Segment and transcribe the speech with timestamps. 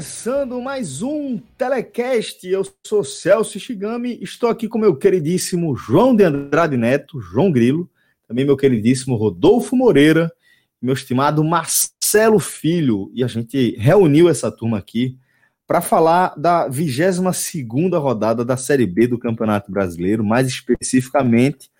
[0.00, 2.48] Começando mais um Telecast.
[2.48, 7.86] Eu sou Celso Shigami, estou aqui com meu queridíssimo João de Andrade Neto, João Grilo,
[8.26, 10.32] também meu queridíssimo Rodolfo Moreira,
[10.80, 15.18] meu estimado Marcelo Filho, e a gente reuniu essa turma aqui
[15.66, 21.70] para falar da 22ª rodada da Série B do Campeonato Brasileiro, mais especificamente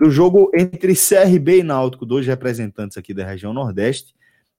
[0.00, 4.14] do jogo entre CRB e Náutico, dois representantes aqui da região Nordeste,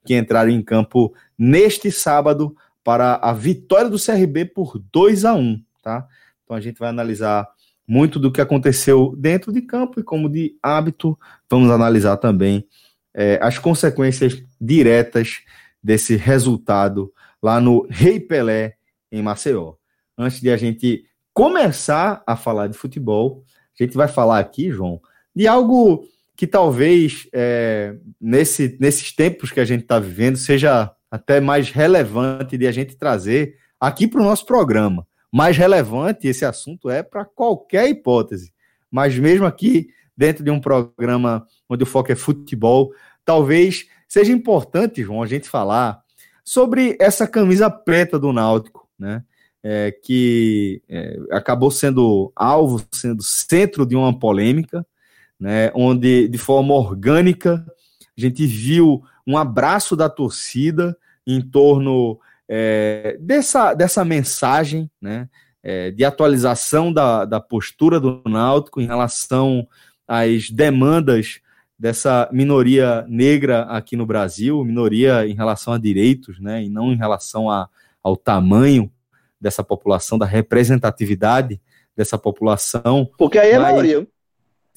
[0.05, 5.61] que entraram em campo neste sábado para a vitória do CRB por 2 a 1,
[5.81, 6.07] tá?
[6.43, 7.47] Então a gente vai analisar
[7.87, 11.17] muito do que aconteceu dentro de campo e como de hábito,
[11.49, 12.67] vamos analisar também
[13.13, 15.39] é, as consequências diretas
[15.81, 18.75] desse resultado lá no Rei Pelé
[19.11, 19.73] em Maceió.
[20.17, 23.43] Antes de a gente começar a falar de futebol,
[23.79, 25.01] a gente vai falar aqui, João,
[25.35, 26.05] de algo
[26.35, 32.57] que talvez é, nesse, nesses tempos que a gente está vivendo seja até mais relevante
[32.57, 35.07] de a gente trazer aqui para o nosso programa.
[35.31, 38.51] Mais relevante esse assunto é para qualquer hipótese,
[38.91, 42.91] mas mesmo aqui dentro de um programa onde o foco é futebol,
[43.23, 46.01] talvez seja importante, João, a gente falar
[46.43, 49.23] sobre essa camisa preta do Náutico, né?
[49.61, 54.85] É, que é, acabou sendo alvo, sendo centro de uma polêmica,
[55.37, 57.65] né, onde de forma orgânica
[58.17, 62.19] a gente viu um abraço da torcida em torno
[62.49, 65.29] é, dessa, dessa mensagem né,
[65.61, 69.67] é, de atualização da, da postura do Náutico em relação
[70.07, 71.41] às demandas
[71.77, 76.97] dessa minoria negra aqui no Brasil, minoria em relação a direitos, né, e não em
[76.97, 77.69] relação a,
[78.01, 78.91] ao tamanho
[79.39, 81.61] dessa população, da representatividade
[81.95, 83.07] dessa população.
[83.15, 84.07] Porque aí é a maioria.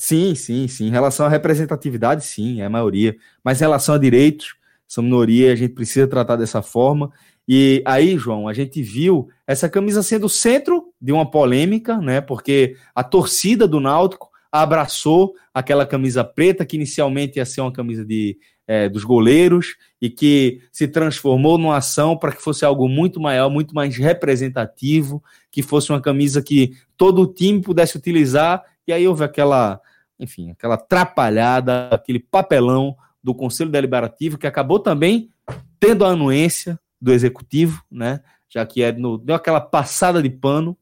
[0.04, 0.88] Sim, sim, sim.
[0.88, 3.14] Em relação à representatividade, sim, é a maioria.
[3.44, 7.12] Mas em relação a direitos, são minoria, a gente precisa tratar dessa forma.
[7.46, 12.20] E aí, João, a gente viu essa camisa sendo o centro de uma polêmica, né?
[12.20, 18.04] Porque a torcida do Náutico abraçou aquela camisa preta, que inicialmente ia ser uma camisa
[18.04, 18.36] de,
[18.66, 23.48] é, dos goleiros, e que se transformou numa ação para que fosse algo muito maior,
[23.48, 28.64] muito mais representativo, que fosse uma camisa que todo o time pudesse utilizar.
[28.84, 29.80] E aí houve aquela
[30.18, 35.30] enfim, aquela atrapalhada, aquele papelão do Conselho Deliberativo, que acabou também
[35.78, 38.20] tendo a anuência do Executivo, né?
[38.48, 40.76] Já que é no, deu aquela passada de pano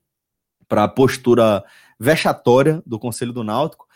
[0.69, 1.65] para a postura
[1.99, 3.87] vexatória do Conselho do Náutico.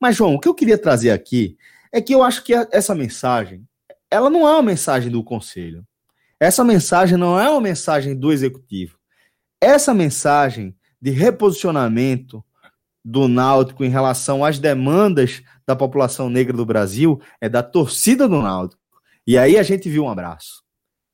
[0.00, 1.56] Mas, João, o que eu queria trazer aqui
[1.92, 3.66] é que eu acho que essa mensagem,
[4.10, 5.86] ela não é uma mensagem do Conselho.
[6.40, 8.98] Essa mensagem não é uma mensagem do Executivo.
[9.60, 12.44] Essa mensagem de reposicionamento
[13.04, 18.40] do Náutico em relação às demandas da população negra do Brasil é da torcida do
[18.40, 18.80] Náutico.
[19.26, 20.62] E aí a gente viu um abraço.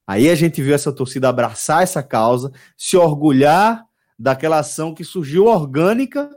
[0.06, 3.84] Aí a gente viu essa torcida abraçar essa causa, se orgulhar
[4.18, 6.30] daquela ação que surgiu orgânica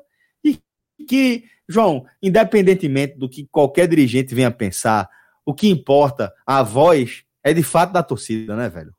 [0.43, 0.59] e
[1.07, 5.09] que, João, independentemente do que qualquer dirigente venha pensar,
[5.45, 8.93] o que importa, a voz é de fato da torcida, né, velho?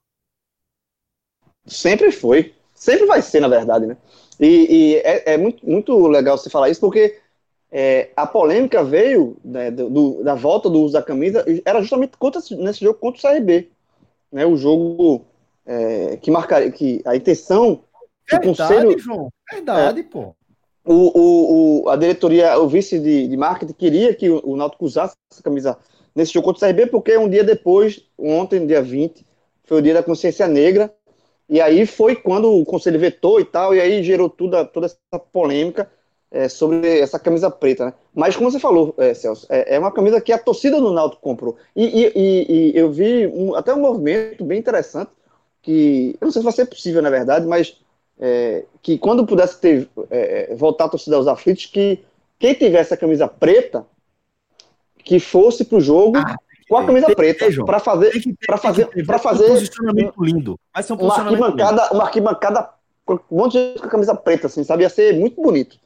[1.67, 2.55] Sempre foi.
[2.75, 3.97] Sempre vai ser, na verdade, né?
[4.41, 7.19] E, e é, é, muito, muito legal você falar isso, porque
[7.71, 12.41] é, a polêmica veio né, do, da volta do uso da camisa, era justamente contra,
[12.59, 13.71] nesse jogo contra o CRB.
[14.31, 15.25] Né, o jogo
[15.67, 17.83] é, que marcaria, que a intenção
[18.31, 18.99] Verdade, conselho.
[18.99, 19.29] João.
[19.51, 20.35] Verdade, é, pô.
[20.85, 24.85] O, o, o, a diretoria, o vice de, de marketing queria que o, o Náutico
[24.85, 25.79] usasse essa camisa
[26.15, 29.25] nesse jogo contra o CRB, porque um dia depois, ontem, dia 20,
[29.65, 30.93] foi o dia da consciência negra,
[31.53, 35.19] e aí foi quando o conselho vetou e tal, e aí gerou tudo, toda essa
[35.31, 35.87] polêmica
[36.31, 37.95] é, sobre essa camisa preta, né?
[38.15, 41.21] Mas como você falou, é, Celso, é, é, uma camisa que a torcida do Náutico
[41.21, 41.59] comprou.
[41.77, 45.11] E, e, e, eu vi um, até um movimento bem interessante,
[45.61, 47.77] que eu não sei se vai ser possível, na verdade, mas
[48.19, 52.03] é, que quando pudesse ter é, voltar a torcida aos aflitos, que
[52.39, 53.85] quem tivesse a camisa preta,
[55.05, 56.35] que fosse pro jogo ah,
[56.73, 58.13] com a camisa preta para fazer
[58.47, 60.61] para fazer para fazer um posicionamento lindo.
[60.73, 61.95] Vai ser um uma arquibancada, lindo.
[61.95, 62.69] uma arquibancada
[63.05, 64.83] com um monte de gente com a camisa preta assim, sabe?
[64.83, 65.77] Ia ser muito bonito.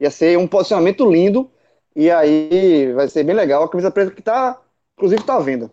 [0.00, 1.50] Ia ser um posicionamento lindo
[1.94, 3.64] e aí vai ser bem legal.
[3.64, 4.58] A camisa preta que tá
[4.96, 5.70] inclusive tá à venda.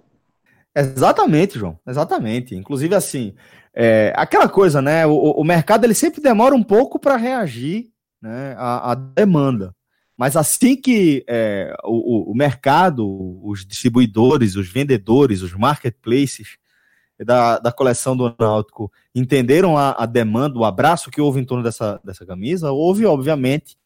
[0.75, 1.79] Exatamente, João.
[1.87, 2.53] Exatamente.
[2.55, 3.33] Inclusive assim,
[3.73, 5.05] é, aquela coisa, né?
[5.07, 7.85] O, o mercado ele sempre demora um pouco para reagir
[8.21, 9.73] né, à, à demanda.
[10.17, 13.05] Mas assim que é, o, o, mercado,
[13.43, 16.57] os distribuidores, os vendedores, os marketplaces
[17.23, 21.63] da, da coleção do Náutico entenderam a, a, demanda, o abraço que houve em torno
[21.63, 23.77] dessa, dessa camisa, houve, obviamente,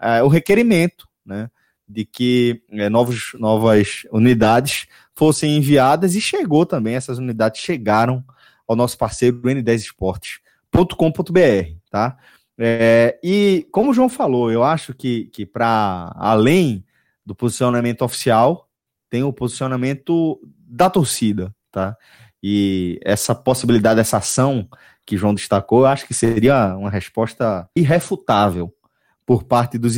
[0.00, 1.50] é, o requerimento né,
[1.86, 8.24] de que é, novos, novas unidades fossem enviadas e chegou também, essas unidades chegaram
[8.66, 12.16] ao nosso parceiro n10esportes.com.br, tá?
[12.58, 16.84] É, e como o João falou, eu acho que, que para além
[17.24, 18.68] do posicionamento oficial,
[19.10, 21.96] tem o posicionamento da torcida, tá?
[22.42, 24.68] E essa possibilidade, essa ação
[25.06, 28.72] que João destacou, eu acho que seria uma resposta irrefutável
[29.26, 29.96] por parte dos,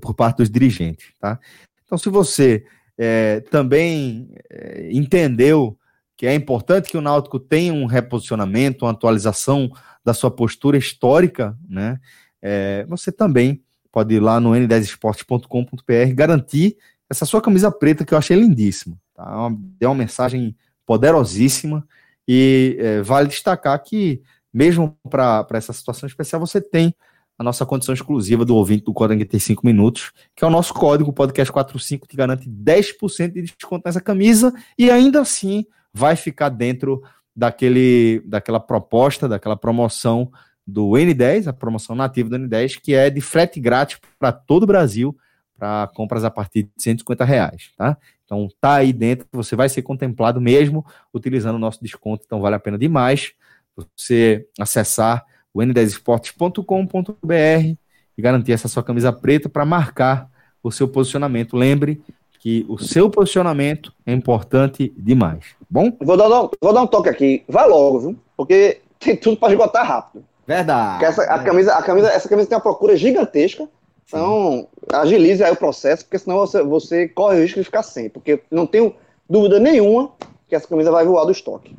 [0.00, 1.38] por parte dos dirigentes, tá?
[1.84, 2.66] Então, se você
[2.98, 5.78] é, também é, entendeu
[6.16, 9.70] que é importante que o Náutico tenha um reposicionamento, uma atualização
[10.04, 11.98] da sua postura histórica, né?
[12.40, 16.76] É, você também pode ir lá no n10esportes.com.br garantir
[17.08, 18.96] essa sua camisa preta que eu achei lindíssima.
[19.14, 19.50] Tá?
[19.80, 21.86] É uma mensagem poderosíssima
[22.26, 24.22] e é, vale destacar que
[24.52, 26.94] mesmo para essa situação especial você tem
[27.38, 31.12] a nossa condição exclusiva do ouvinte do Código 85 minutos, que é o nosso código
[31.12, 35.66] podcast 45 que garante 10% de desconto nessa camisa e ainda assim
[35.96, 37.02] vai ficar dentro
[37.34, 40.30] daquele, daquela proposta, daquela promoção
[40.66, 44.66] do N10, a promoção nativa do N10, que é de frete grátis para todo o
[44.66, 45.16] Brasil,
[45.58, 47.96] para compras a partir de 150 reais, tá?
[48.24, 50.84] Então tá aí dentro, você vai ser contemplado mesmo
[51.14, 53.32] utilizando o nosso desconto, então vale a pena demais
[53.74, 57.76] você acessar o n10esportes.com.br
[58.18, 60.28] e garantir essa sua camisa preta para marcar
[60.62, 61.56] o seu posicionamento.
[61.56, 62.02] Lembre
[62.38, 65.55] que o seu posicionamento é importante demais.
[65.68, 65.92] Bom?
[66.00, 67.44] Vou dar, vou dar um toque aqui.
[67.48, 68.18] Vai logo, viu?
[68.36, 70.24] Porque tem tudo para esgotar rápido.
[70.46, 71.04] Verdade.
[71.04, 73.68] Essa, a camisa, a camisa, essa camisa tem uma procura gigantesca.
[74.06, 78.08] Então, agilize aí o processo, porque senão você, você corre o risco de ficar sem.
[78.08, 78.94] Porque não tenho
[79.28, 80.12] dúvida nenhuma
[80.48, 81.76] que essa camisa vai voar do estoque.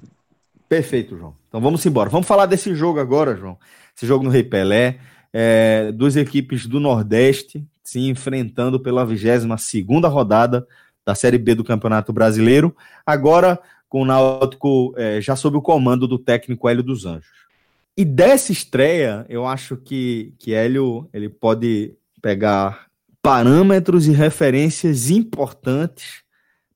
[0.68, 1.34] Perfeito, João.
[1.48, 2.10] Então vamos embora.
[2.10, 3.58] Vamos falar desse jogo agora, João.
[3.96, 5.00] Esse jogo no Rei Pelé.
[5.32, 10.68] É, duas equipes do Nordeste se enfrentando pela 22 segunda rodada
[11.06, 12.76] da Série B do Campeonato Brasileiro,
[13.06, 13.58] agora
[13.90, 17.48] com o Náutico é, já sob o comando do técnico Hélio dos Anjos.
[17.96, 22.88] E dessa estreia, eu acho que, que Hélio ele pode pegar
[23.22, 26.24] parâmetros e referências importantes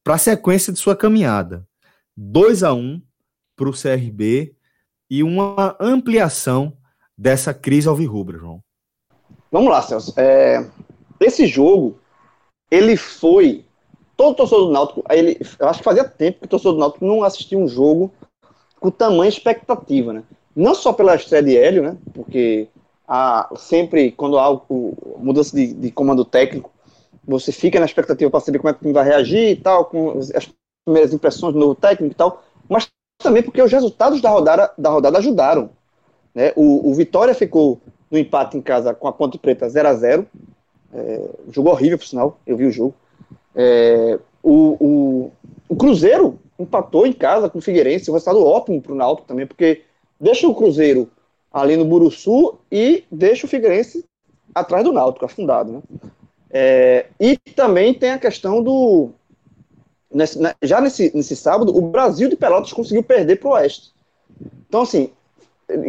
[0.03, 1.65] para a sequência de sua caminhada.
[2.17, 3.01] 2 a 1
[3.55, 4.55] para o CRB
[5.09, 6.75] e uma ampliação
[7.17, 8.63] dessa crise alvirrubra, João.
[9.51, 10.13] Vamos lá, Celso.
[10.17, 10.65] É,
[11.19, 11.99] esse jogo,
[12.69, 13.65] ele foi.
[14.21, 17.03] Todo torcedor do Náutico, ele, eu acho que fazia tempo que o torcedor do Náutico
[17.03, 18.11] não assistia um jogo
[18.79, 20.21] com tamanha expectativa, né?
[20.55, 21.97] Não só pela estreia de Hélio, né?
[22.13, 22.67] Porque
[23.07, 26.69] há, sempre, quando há o, mudança de, de, comando técnico,
[27.25, 29.85] você fica na expectativa para saber como é que o time vai reagir e tal,
[29.85, 30.47] com as
[30.85, 32.87] primeiras impressões do novo técnico e tal, mas
[33.17, 35.71] também porque os resultados da rodada, da rodada ajudaram.
[36.35, 36.53] Né?
[36.55, 40.27] O, o Vitória ficou no empate em casa com a Ponte Preta 0 a 0
[40.93, 42.93] é, jogo horrível, por sinal, eu vi o jogo.
[43.55, 45.31] É, o, o,
[45.69, 49.45] o, Cruzeiro empatou em casa com o Figueirense, um resultado ótimo para o Náutico também,
[49.45, 49.81] porque
[50.19, 51.09] deixa o Cruzeiro
[51.51, 54.05] ali no Buruçu e deixa o Figueirense
[54.53, 55.71] atrás do Náutico, afundado.
[55.71, 55.81] Né?
[56.49, 59.09] É, e também tem a questão do.
[60.13, 63.91] Nesse, já nesse, nesse sábado, o Brasil de Pelotas conseguiu perder para o Oeste.
[64.67, 65.11] Então, assim,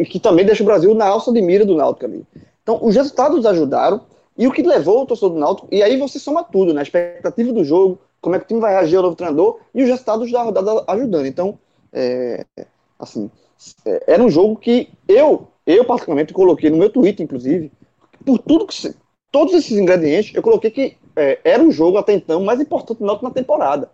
[0.09, 2.25] que também deixa o Brasil na alça de mira do Náutico ali.
[2.61, 4.01] Então, os resultados ajudaram.
[4.37, 6.79] E o que levou o torcedor do Náutico, e aí você soma tudo, né?
[6.79, 9.83] A expectativa do jogo, como é que o time vai reagir ao novo treinador e
[9.83, 11.25] os resultados da rodada ajudando.
[11.27, 11.59] Então,
[11.91, 12.45] é,
[12.97, 13.29] assim,
[13.85, 17.71] é, era um jogo que eu, eu particularmente, coloquei no meu Twitter, inclusive,
[18.25, 18.93] por tudo que.
[19.31, 23.05] Todos esses ingredientes, eu coloquei que é, era o jogo até então mais importante do
[23.05, 23.89] Náutico na temporada.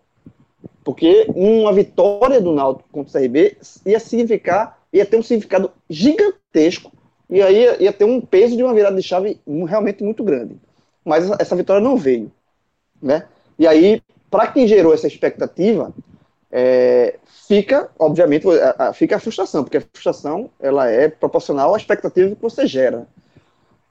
[0.84, 6.92] Porque uma vitória do Náutico contra o CRB ia significar, ia ter um significado gigantesco
[7.30, 10.56] e aí ia, ter um peso de uma virada de chave realmente muito grande.
[11.06, 12.32] Mas essa vitória não veio.
[13.02, 13.26] Né?
[13.58, 15.94] E aí, para quem gerou essa expectativa,
[16.52, 18.46] é, fica, obviamente,
[18.96, 23.08] fica a frustração, porque a frustração ela é proporcional à expectativa que você gera.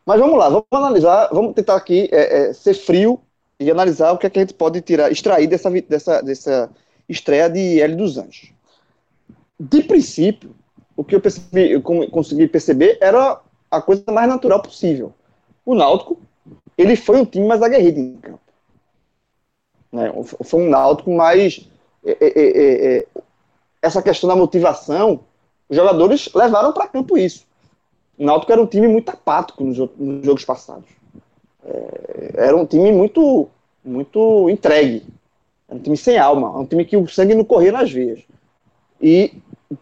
[0.05, 3.21] Mas vamos lá, vamos analisar, vamos tentar aqui é, é, ser frio
[3.61, 6.71] e analisar o que, é que a gente pode tirar, extrair dessa, dessa, dessa
[7.09, 8.53] estreia de L dos Anjos.
[9.61, 10.55] De princípio,
[10.99, 13.41] o que eu, percebi, eu consegui perceber era
[13.71, 15.13] a coisa mais natural possível.
[15.65, 16.19] O Náutico,
[16.77, 18.41] ele foi um time mais aguerrido em campo.
[19.93, 20.13] Né?
[20.43, 21.69] Foi um Náutico mais...
[22.05, 23.07] É, é, é, é
[23.81, 25.21] essa questão da motivação,
[25.69, 27.47] os jogadores levaram para campo isso.
[28.19, 30.89] O Náutico era um time muito apático nos, nos jogos passados.
[31.65, 33.49] É, era um time muito,
[33.85, 35.07] muito entregue.
[35.69, 36.59] Era um time sem alma.
[36.59, 38.25] Um time que o sangue não corria nas veias.
[39.01, 39.33] E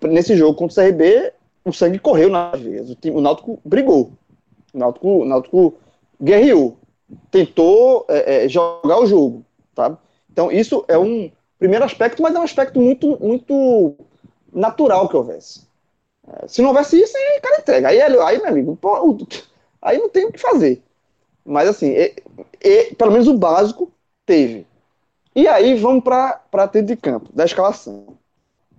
[0.02, 1.32] nesse jogo contra o CRB,
[1.64, 2.90] o sangue correu nas veias.
[2.90, 4.12] O, time, o Náutico brigou.
[4.72, 5.74] O Náutico, o Náutico
[6.22, 6.76] guerreou.
[7.30, 9.44] Tentou é, é, jogar o jogo.
[9.74, 9.96] Tá?
[10.30, 13.94] Então, isso é um primeiro aspecto, mas é um aspecto muito, muito
[14.52, 15.66] natural que houvesse.
[16.28, 17.88] É, se não houvesse isso, aí o cara entrega.
[17.88, 19.16] Aí, aí meu amigo, pô,
[19.80, 20.82] aí não tem o que fazer.
[21.44, 21.94] Mas assim,
[22.98, 23.90] pelo menos o básico
[24.24, 24.66] teve.
[25.34, 28.16] E aí vamos para dentro de campo, da escalação.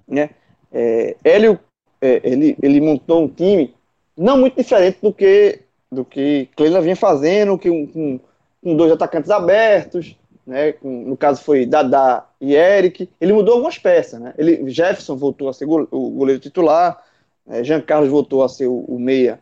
[0.07, 0.31] Né?
[0.71, 1.59] É, Hélio,
[2.01, 3.73] é, ele, ele montou um time
[4.17, 8.19] não muito diferente do que do que Cleila vinha fazendo, que um, com,
[8.61, 10.73] com dois atacantes abertos, né?
[10.73, 13.09] Com, no caso foi Dadá e Eric.
[13.19, 14.33] Ele mudou algumas peças, né?
[14.37, 17.01] Ele, Jefferson voltou a ser o goleiro titular,
[17.47, 19.39] é, Jean Carlos voltou a ser o, o, meia,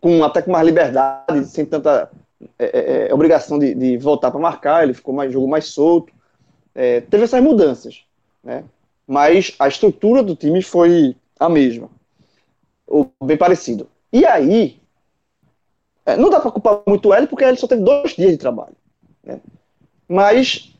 [0.00, 2.10] com até com mais liberdade, sem tanta
[2.58, 6.12] é, é, é obrigação de, de voltar para marcar, ele ficou mais, jogou mais solto.
[6.74, 8.04] É, teve essas mudanças,
[8.42, 8.64] né?
[9.10, 11.90] Mas a estrutura do time foi a mesma,
[12.86, 13.88] ou bem parecido.
[14.12, 14.80] E aí,
[16.06, 18.76] é, não dá para culpar muito ele, porque ele só teve dois dias de trabalho.
[19.24, 19.40] Né?
[20.06, 20.72] Mas,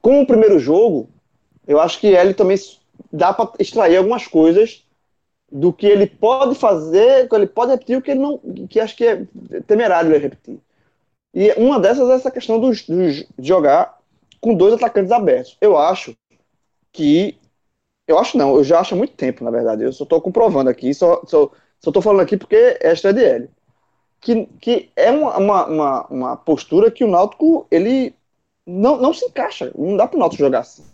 [0.00, 1.10] com o primeiro jogo,
[1.66, 2.56] eu acho que ele também
[3.12, 4.82] dá para extrair algumas coisas
[5.52, 8.38] do que ele pode fazer, que ele pode repetir, o que ele não,
[8.70, 9.26] que acho que é
[9.66, 10.58] temerário ele repetir.
[11.34, 13.98] E uma dessas é essa questão de jogar
[14.40, 15.58] com dois atacantes abertos.
[15.60, 16.16] Eu acho
[16.92, 17.36] que,
[18.06, 19.82] eu acho não, eu já acho há muito tempo, na verdade.
[19.82, 21.50] Eu só estou comprovando aqui, só só
[21.88, 23.48] estou falando aqui porque é a dele.
[24.20, 28.14] Que, que é uma, uma, uma, uma postura que o Náutico ele
[28.66, 29.72] não, não se encaixa.
[29.74, 30.84] Não dá para o Náutico jogar assim.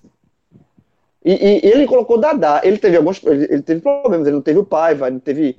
[1.25, 2.61] E, e, ele colocou Dadá.
[2.63, 4.27] Ele teve alguns ele, ele, teve problemas.
[4.27, 5.57] Ele não teve o Paiva, ele não teve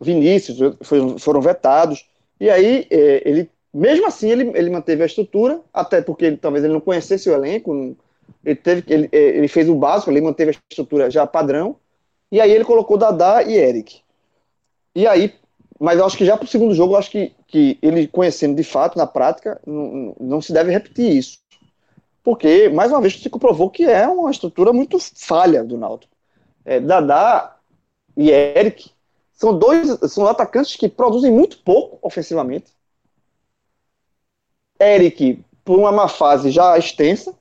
[0.00, 2.08] Vinícius, foi, foram vetados.
[2.40, 6.64] E aí, é, ele, mesmo assim, ele, ele manteve a estrutura, até porque ele, talvez
[6.64, 7.96] ele não conhecesse o elenco.
[8.44, 11.76] Ele, teve, ele, é, ele fez o básico, ele manteve a estrutura já padrão.
[12.30, 14.00] E aí ele colocou Dadá e Eric.
[14.94, 15.34] E aí,
[15.78, 18.56] mas eu acho que já para o segundo jogo, eu acho que, que ele conhecendo
[18.56, 21.44] de fato, na prática, não, não se deve repetir isso
[22.24, 26.16] porque, mais uma vez, se comprovou que é uma estrutura muito falha do Náutico.
[26.64, 27.58] É, Dadá
[28.16, 28.90] e Eric
[29.30, 32.72] são dois são atacantes que produzem muito pouco ofensivamente.
[34.80, 37.34] Eric, por uma má fase já extensa,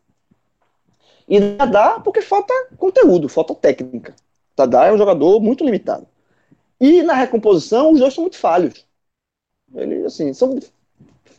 [1.27, 4.15] e Dadá porque falta conteúdo, falta técnica.
[4.55, 6.07] Dadá é um jogador muito limitado.
[6.79, 8.85] E na recomposição, os dois são muito falhos.
[9.73, 10.59] Ele, assim, são.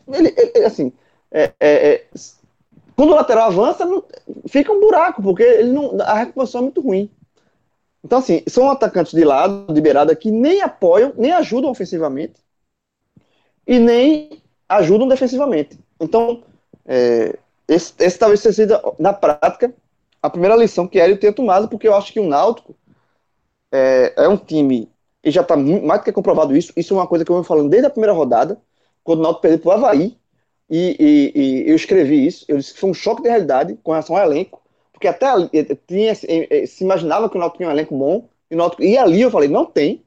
[0.09, 0.93] Ele, ele assim,
[1.31, 2.07] é, é, é
[2.97, 4.05] quando o lateral avança, não,
[4.49, 7.11] fica um buraco, porque ele não, a recuperação é muito ruim.
[8.05, 12.35] Então, assim, são atacantes de lado, de beirada, que nem apoiam, nem ajudam ofensivamente
[13.67, 15.79] e nem ajudam defensivamente.
[15.99, 16.43] Então,
[16.85, 17.39] é,
[17.69, 19.75] esse, esse, talvez tenha sido, na prática,
[20.23, 22.75] a primeira lição que ele tenha tomado, porque eu acho que o Náutico
[23.73, 24.91] é, é um time,
[25.23, 27.45] e já está mais do que comprovado isso, isso é uma coisa que eu venho
[27.45, 28.61] falando desde a primeira rodada,
[29.03, 30.19] quando o Náutico perdeu para o Havaí,
[30.69, 33.93] e, e, e, eu escrevi isso, eu disse que foi um choque de realidade com
[33.93, 37.59] relação ao elenco, porque até ali, eh, tinha, eh, eh, se imaginava que o Náutico
[37.59, 40.05] tinha um elenco bom, e, Náutico, e ali eu falei, não tem,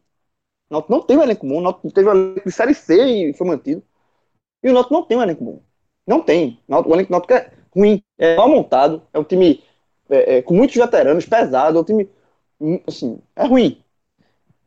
[0.70, 3.30] o Náutico não tem um elenco bom, o Náutico teve um elenco de Série C
[3.30, 3.84] e foi mantido,
[4.64, 5.62] e o Náutico não tem um elenco bom,
[6.08, 9.62] não tem, o elenco do Náutico é ruim, é mal montado, é um time
[10.10, 12.10] é, é, com muitos veteranos, pesado, é um time,
[12.88, 13.84] assim, é ruim.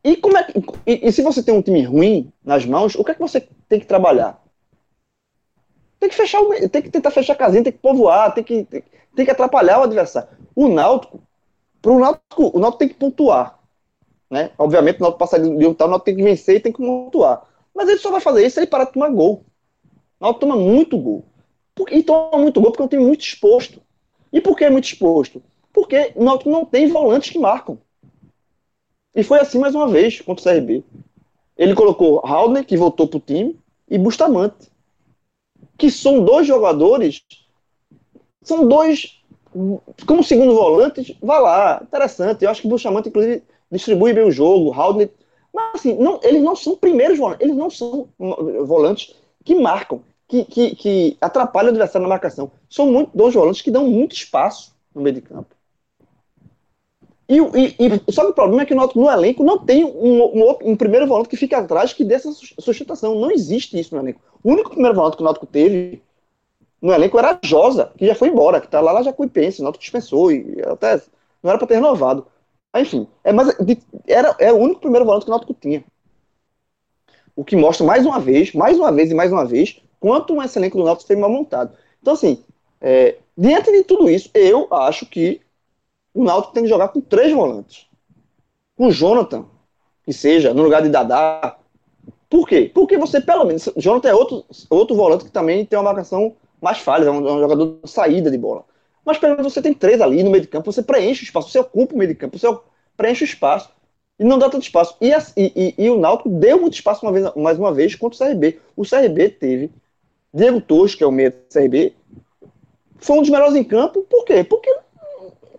[0.03, 0.47] E, como é,
[0.85, 3.47] e, e se você tem um time ruim nas mãos, o que é que você
[3.67, 4.41] tem que trabalhar?
[5.99, 8.83] Tem que fechar, tem que tentar fechar a casinha, tem que povoar, tem que, tem,
[9.15, 10.29] tem que atrapalhar o adversário.
[10.55, 11.21] O Náutico,
[11.81, 13.59] para o Náutico, o Náutico tem que pontuar.
[14.29, 14.51] Né?
[14.57, 16.79] Obviamente, o Náutico passar de um tal, o Náutico tem que vencer e tem que
[16.79, 17.43] pontuar.
[17.73, 19.45] Mas ele só vai fazer isso se ele parar de tomar gol.
[20.19, 21.25] O Náutico toma muito gol.
[21.89, 23.81] E toma muito gol porque um time muito exposto.
[24.31, 25.41] E por que é muito exposto?
[25.73, 27.77] Porque o Náutico não tem volantes que marcam.
[29.15, 30.83] E foi assim mais uma vez contra o CRB.
[31.57, 33.59] Ele colocou Haldner, que voltou para o time,
[33.89, 34.71] e Bustamante
[35.81, 37.23] que são dois jogadores,
[38.43, 39.19] são dois,
[40.05, 42.45] como segundo volante, vai lá, interessante.
[42.45, 45.09] Eu acho que Bustamante, inclusive, distribui bem o jogo, Haldner,
[45.51, 48.07] mas assim, não, eles não são primeiros volantes, eles não são
[48.63, 52.49] volantes que marcam, que, que, que atrapalham o adversário na marcação.
[52.69, 55.53] São muito dois volantes que dão muito espaço no meio de campo.
[57.27, 60.23] E, e, e, só que o problema é que no, no elenco não tem um,
[60.23, 63.15] um, um, primeiro volante que fica atrás que dê essa sustentação.
[63.15, 64.21] Não existe isso no elenco.
[64.41, 66.01] O único primeiro volante que o Náutico teve
[66.81, 69.63] no elenco era a Josa, que já foi embora, que tá lá na Jacuipense, o
[69.63, 71.01] Náutico dispensou e até
[71.43, 72.25] não era para ter renovado.
[72.75, 73.53] Enfim, é, mas
[74.07, 75.83] era, é o único primeiro volante que o Náutico tinha.
[77.35, 80.41] O que mostra mais uma vez, mais uma vez e mais uma vez, quanto um
[80.41, 81.77] elenco do Náutico foi mal montado.
[82.01, 82.43] Então, assim,
[82.81, 85.39] é, diante de tudo isso, eu acho que
[86.13, 87.87] o Náutico tem que jogar com três volantes.
[88.75, 89.45] Com Jonathan,
[90.03, 91.55] que seja, no lugar de Dadá.
[92.27, 92.71] Por quê?
[92.73, 96.79] Porque você, pelo menos, Jonathan é outro, outro volante que também tem uma marcação mais
[96.79, 98.65] falha, é um, é um jogador de saída de bola.
[99.05, 101.49] Mas pelo menos você tem três ali no meio de campo, você preenche o espaço,
[101.49, 102.47] você ocupa o meio de campo, você
[102.97, 103.69] preenche o espaço.
[104.17, 104.95] E não dá tanto espaço.
[104.99, 108.15] E, e, e, e o Náutico deu muito espaço uma vez, mais uma vez contra
[108.15, 108.59] o CRB.
[108.75, 109.71] O CRB teve
[110.33, 111.93] Diego Torres, que é o meio do CRB,
[112.97, 114.03] foi um dos melhores em campo.
[114.03, 114.43] Por quê?
[114.43, 114.73] Porque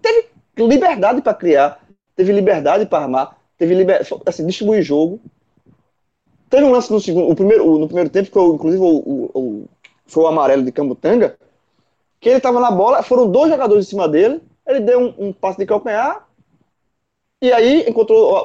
[0.01, 1.85] teve liberdade para criar,
[2.17, 5.21] teve liberdade para armar, teve liberdade, assim, distribuir jogo.
[6.49, 9.65] Teve um lance no segundo, o primeiro, no primeiro tempo, que foi, inclusive o, o,
[10.07, 11.37] foi o amarelo de Cambutanga,
[12.21, 15.33] que ele estava na bola, foram dois jogadores em cima dele, ele deu um, um
[15.33, 16.29] passe de calcanhar,
[17.41, 18.37] e aí encontrou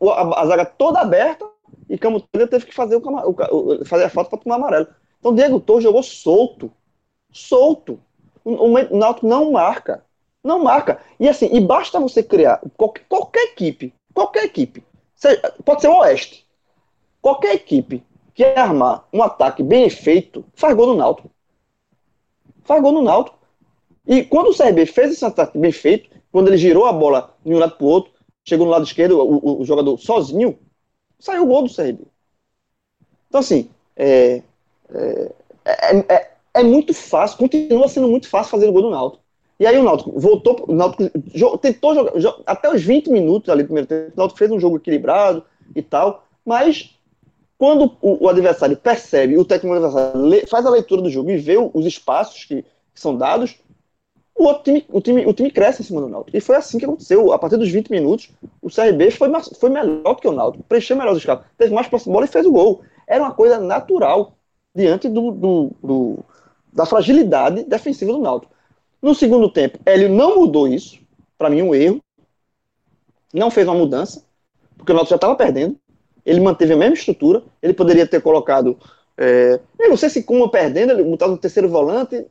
[0.00, 1.46] a, a, a zaga toda aberta,
[1.88, 4.88] e Cambutanga teve que fazer, o, o fazer a falta para tomar amarelo.
[5.20, 6.72] Então Diego Torres jogou solto,
[7.30, 8.00] solto.
[8.44, 10.04] O, o Náutico não marca.
[10.42, 11.00] Não marca.
[11.20, 14.82] E assim, e basta você criar qualquer, qualquer equipe, qualquer equipe,
[15.64, 16.46] pode ser o Oeste,
[17.20, 18.02] qualquer equipe
[18.34, 21.30] que armar um ataque bem feito, faz gol no Náutico.
[22.62, 23.38] Faz gol no Náutico.
[24.06, 27.52] E quando o CRB fez esse ataque bem feito, quando ele girou a bola de
[27.52, 28.12] um lado para o outro,
[28.44, 30.58] chegou no lado esquerdo, o, o, o, jogador sozinho,
[31.18, 32.06] saiu o gol do CRB.
[33.28, 34.42] Então, assim, é,
[34.92, 39.22] é, é, é, muito fácil, continua sendo muito fácil fazer o gol do Náutico.
[39.58, 43.66] E aí o Náutico voltou, o Náutico tentou jogar, até os 20 minutos ali do
[43.66, 45.44] primeiro tempo, o Náutico fez um jogo equilibrado
[45.76, 46.96] e tal, mas
[47.58, 51.56] quando o, o adversário percebe, o técnico adversário faz a leitura do jogo e vê
[51.58, 53.58] os espaços que, que são dados,
[54.34, 56.34] o outro time, o time, o time cresce em cima do Náutico.
[56.34, 57.30] E foi assim que aconteceu.
[57.30, 58.30] A partir dos 20 minutos,
[58.62, 62.08] o CRB foi, foi melhor que o Náutico, preencheu melhor os escapos, teve mais posse
[62.08, 62.80] bola e fez o gol.
[63.06, 64.32] Era uma coisa natural
[64.74, 66.18] diante do, do, do,
[66.72, 68.52] da fragilidade defensiva do Náutico.
[69.02, 70.98] No segundo tempo, Hélio não mudou isso,
[71.38, 72.00] para mim um erro.
[73.32, 74.24] Não fez uma mudança,
[74.76, 75.76] porque o Náutico já estava perdendo.
[76.24, 77.42] Ele manteve a mesma estrutura.
[77.62, 78.78] Ele poderia ter colocado.
[79.16, 82.26] É, eu não sei se como perdendo, ele botar no terceiro volante.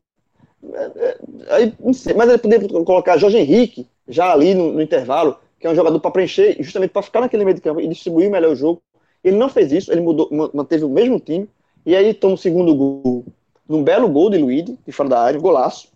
[0.74, 1.18] É, é,
[1.50, 5.70] aí, sei, mas ele poderia colocar Jorge Henrique já ali no, no intervalo, que é
[5.70, 8.56] um jogador para preencher, justamente para ficar naquele meio de campo e distribuir melhor o
[8.56, 8.82] jogo.
[9.24, 11.50] Ele não fez isso, ele mudou, manteve o mesmo time.
[11.86, 13.26] E aí toma o segundo gol,
[13.68, 15.90] num belo gol de Luiz, de fora da área, um golaço.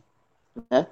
[0.70, 0.88] Né?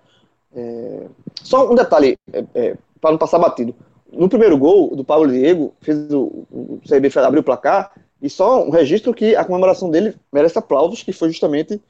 [0.56, 1.08] É,
[1.42, 3.74] só um detalhe, é, é, para não passar batido.
[4.12, 8.64] No primeiro gol do Paulo Diego, fez o, o CRB abriu o placar, e só
[8.64, 11.82] um registro que a comemoração dele merece aplausos, que foi justamente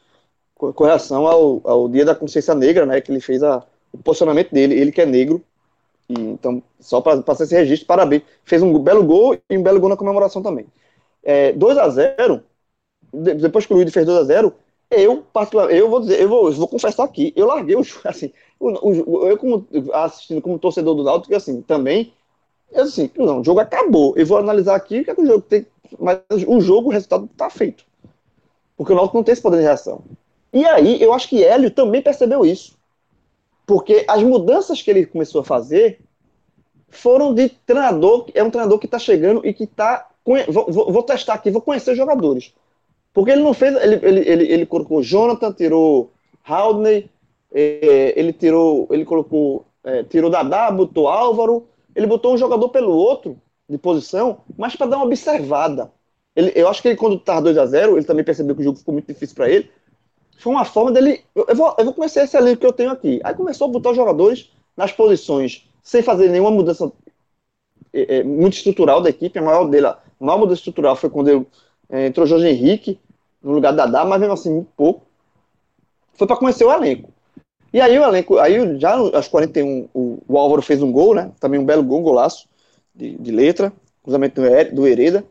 [0.55, 4.51] com relação ao, ao Dia da Consciência Negra, né, que ele fez a, o posicionamento
[4.51, 5.43] dele, ele que é negro,
[6.07, 8.23] e, então, só para passar esse registro, parabéns.
[8.43, 10.65] Fez um belo gol e um belo gol na comemoração também.
[11.23, 12.43] É, 2 a 0
[13.13, 14.53] depois que o Luiz fez 2 a 0
[14.91, 15.25] eu,
[15.69, 18.89] eu vou dizer, eu vou, eu vou confessar aqui, eu larguei o jogo, assim, o,
[18.89, 22.13] o, eu como assistindo como torcedor do Náutico, assim, também,
[22.71, 25.25] eu assim, não, o jogo acabou, eu vou analisar aqui o que, é que o
[25.25, 25.65] jogo tem,
[25.97, 27.85] mas o jogo, o resultado está feito,
[28.75, 30.01] porque o Náutico não tem esse poder de reação.
[30.53, 32.77] E aí, eu acho que Hélio também percebeu isso,
[33.65, 36.01] porque as mudanças que ele começou a fazer
[36.89, 39.69] foram de treinador, é um treinador que está chegando e que
[40.49, 42.53] vou, vou, vou testar aqui, vou conhecer os jogadores,
[43.13, 43.75] porque ele não fez.
[43.75, 46.11] Ele, ele, ele, ele colocou Jonathan, tirou
[46.43, 47.09] Haldney,
[47.53, 48.87] é, ele tirou.
[48.91, 49.65] Ele colocou.
[49.83, 51.67] É, tirou Dadá, botou Álvaro.
[51.95, 53.37] Ele botou um jogador pelo outro,
[53.69, 55.91] de posição, mas para dar uma observada.
[56.35, 58.63] Ele, eu acho que ele, quando estava 2 a 0 ele também percebeu que o
[58.63, 59.69] jogo ficou muito difícil para ele.
[60.37, 61.21] Foi uma forma dele.
[61.35, 63.19] Eu, eu, vou, eu vou conhecer esse elenco que eu tenho aqui.
[63.23, 66.91] Aí começou a botar os jogadores nas posições, sem fazer nenhuma mudança
[67.93, 69.37] é, é muito estrutural da equipe.
[69.37, 71.45] A maior dele, a maior mudança estrutural foi quando ele
[71.91, 72.99] entrou Jorge Henrique
[73.41, 75.05] no lugar da Dada, mas mesmo assim, muito pouco.
[76.13, 77.11] Foi para conhecer o elenco.
[77.73, 81.31] E aí o elenco, aí já aos 41, o, o Álvaro fez um gol, né?
[81.39, 82.47] Também um belo gol, um golaço
[82.93, 83.71] de, de letra,
[84.03, 85.23] cruzamento do, do Hereda.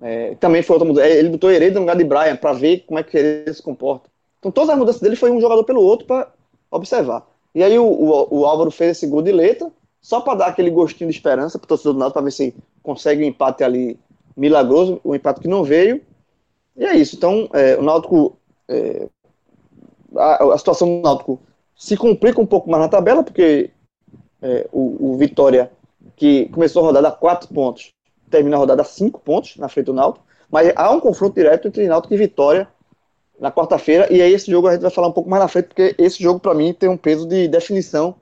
[0.00, 1.08] É, também foi outra mudança.
[1.08, 4.08] Ele botou Hereda no lugar de Brian para ver como é que ele se comporta.
[4.38, 6.28] Então todas as mudanças dele foi um jogador pelo outro para
[6.70, 7.26] observar.
[7.54, 10.70] E aí o, o, o, Álvaro fez esse gol de letra, só para dar aquele
[10.70, 13.98] gostinho de esperança para o torcedor do Náutico, para ver se consegue um empate ali
[14.40, 16.00] milagroso, um empate que não veio.
[16.76, 17.14] E é isso.
[17.14, 19.06] Então, é, o Náutico é,
[20.16, 21.38] a, a, situação do Náutico
[21.76, 23.70] se complica um pouco mais na tabela, porque
[24.40, 25.70] é, o, o, Vitória,
[26.16, 27.92] que começou a rodada a quatro pontos,
[28.30, 31.68] termina a rodada a cinco pontos na frente do Náutico, mas há um confronto direto
[31.68, 32.66] entre Náutico e Vitória
[33.38, 35.68] na quarta-feira, e aí esse jogo a gente vai falar um pouco mais na frente,
[35.68, 38.14] porque esse jogo para mim tem um peso de definição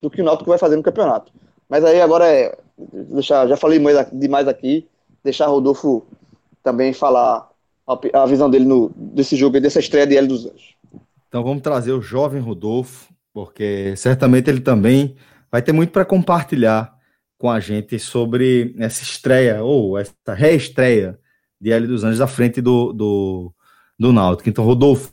[0.00, 1.32] do que o Náutico vai fazer no campeonato.
[1.68, 3.80] Mas aí agora é deixar, já falei
[4.12, 4.88] demais aqui,
[5.22, 6.06] deixar Rodolfo
[6.62, 7.50] também falar
[7.86, 10.76] a, a visão dele no, desse jogo, dessa estreia de L dos Anjos.
[11.28, 15.16] Então vamos trazer o jovem Rodolfo, porque certamente ele também
[15.50, 16.94] vai ter muito para compartilhar
[17.38, 21.18] com a gente sobre essa estreia, ou essa reestreia
[21.60, 23.52] de L dos Anjos à frente do, do,
[23.98, 24.48] do Náutico.
[24.48, 25.12] Então, Rodolfo,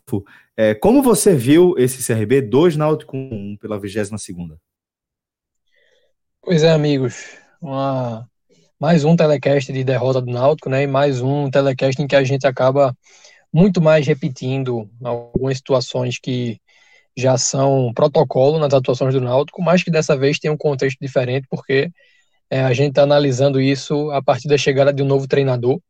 [0.56, 4.60] é, como você viu esse CRB 2 Náutico 1 pela 22 segunda?
[6.42, 7.38] Pois é, amigos.
[7.62, 8.29] Uma,
[8.80, 10.84] mais um telecast de derrota do Náutico, né?
[10.84, 12.96] E mais um telecast em que a gente acaba
[13.52, 16.62] muito mais repetindo algumas situações que
[17.18, 21.46] já são protocolo nas atuações do Náutico, mas que dessa vez tem um contexto diferente,
[21.50, 21.92] porque
[22.50, 25.82] é, a gente está analisando isso a partir da chegada de um novo treinador,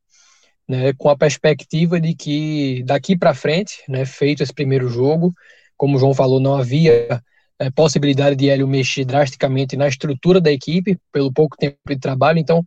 [0.67, 5.31] né, com a perspectiva de que daqui para frente, né, feito esse primeiro jogo,
[5.77, 7.21] como o João falou, não havia
[7.59, 12.39] é, possibilidade de Hélio mexer drasticamente na estrutura da equipe, pelo pouco tempo de trabalho,
[12.39, 12.63] então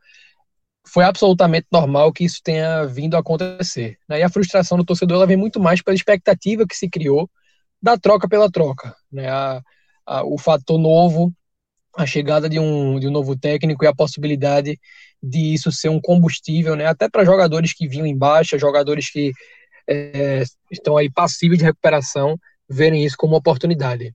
[0.87, 3.99] foi absolutamente normal que isso tenha vindo a acontecer.
[4.09, 4.21] Né?
[4.21, 7.31] E a frustração do torcedor ela vem muito mais pela expectativa que se criou
[7.81, 8.95] da troca pela troca.
[9.11, 9.29] Né?
[9.29, 9.63] A,
[10.05, 11.33] a, o fator novo,
[11.97, 14.79] a chegada de um, de um novo técnico e a possibilidade
[15.23, 16.87] de isso ser um combustível, né?
[16.87, 19.33] até para jogadores que vinham em baixa, jogadores que
[19.89, 24.15] é, estão aí passíveis de recuperação, verem isso como oportunidade.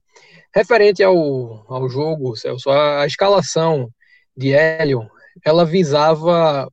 [0.54, 3.90] Referente ao, ao jogo, Celso, a, a escalação
[4.36, 5.08] de Hélio,
[5.44, 6.70] ela visava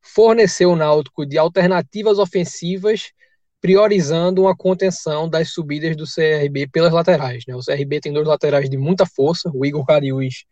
[0.00, 3.12] fornecer o Náutico de alternativas ofensivas,
[3.60, 7.44] priorizando uma contenção das subidas do CRB pelas laterais.
[7.46, 7.54] Né?
[7.54, 10.44] O CRB tem dois laterais de muita força, o Igor Cariús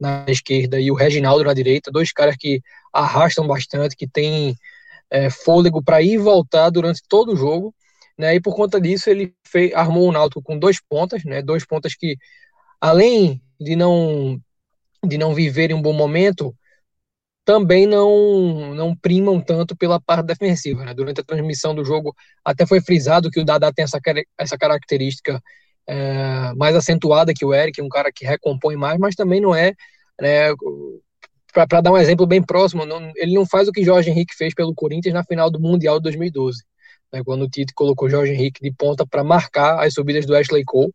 [0.00, 2.60] na esquerda e o Reginaldo na direita, dois caras que
[2.92, 4.56] arrastam bastante, que têm
[5.10, 7.74] é, fôlego para ir e voltar durante todo o jogo.
[8.22, 8.36] Né?
[8.36, 11.42] E por conta disso, ele fez, armou o Náutico com dois pontas, né?
[11.42, 12.16] dois pontas que,
[12.80, 14.40] além de não,
[15.04, 16.54] de não viverem um bom momento,
[17.44, 20.84] também não, não primam tanto pela parte defensiva.
[20.84, 20.94] Né?
[20.94, 23.98] Durante a transmissão do jogo, até foi frisado que o Dada tem essa,
[24.38, 25.42] essa característica
[25.84, 29.74] é, mais acentuada que o Eric, um cara que recompõe mais, mas também não é.
[30.20, 30.54] Né,
[31.52, 34.54] Para dar um exemplo bem próximo, não, ele não faz o que Jorge Henrique fez
[34.54, 36.62] pelo Corinthians na final do Mundial de 2012,
[37.12, 40.64] né, quando o Tite colocou Jorge Henrique de ponta para marcar as subidas do Ashley
[40.64, 40.92] Cole.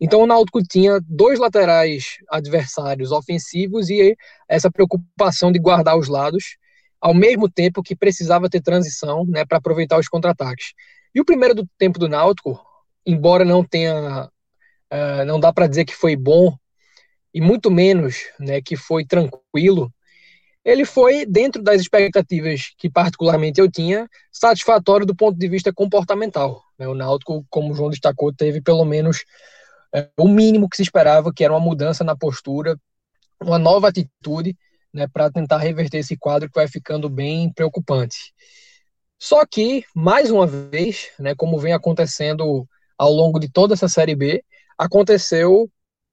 [0.00, 4.16] Então o Náutico tinha dois laterais adversários ofensivos e
[4.48, 6.56] essa preocupação de guardar os lados,
[7.00, 10.72] ao mesmo tempo que precisava ter transição né, para aproveitar os contra-ataques.
[11.14, 12.60] E o primeiro do tempo do Náutico,
[13.04, 14.26] embora não tenha,
[14.92, 16.56] uh, não dá para dizer que foi bom
[17.34, 19.92] e muito menos né, que foi tranquilo,
[20.68, 26.62] ele foi dentro das expectativas que particularmente eu tinha satisfatório do ponto de vista comportamental.
[26.78, 26.86] Né?
[26.86, 29.24] O Náutico, como o João destacou, teve pelo menos
[29.94, 32.78] é, o mínimo que se esperava, que era uma mudança na postura,
[33.40, 34.54] uma nova atitude,
[34.92, 38.34] né, para tentar reverter esse quadro que vai ficando bem preocupante.
[39.18, 44.14] Só que, mais uma vez, né, como vem acontecendo ao longo de toda essa Série
[44.14, 44.44] B,
[44.76, 45.70] aconteceu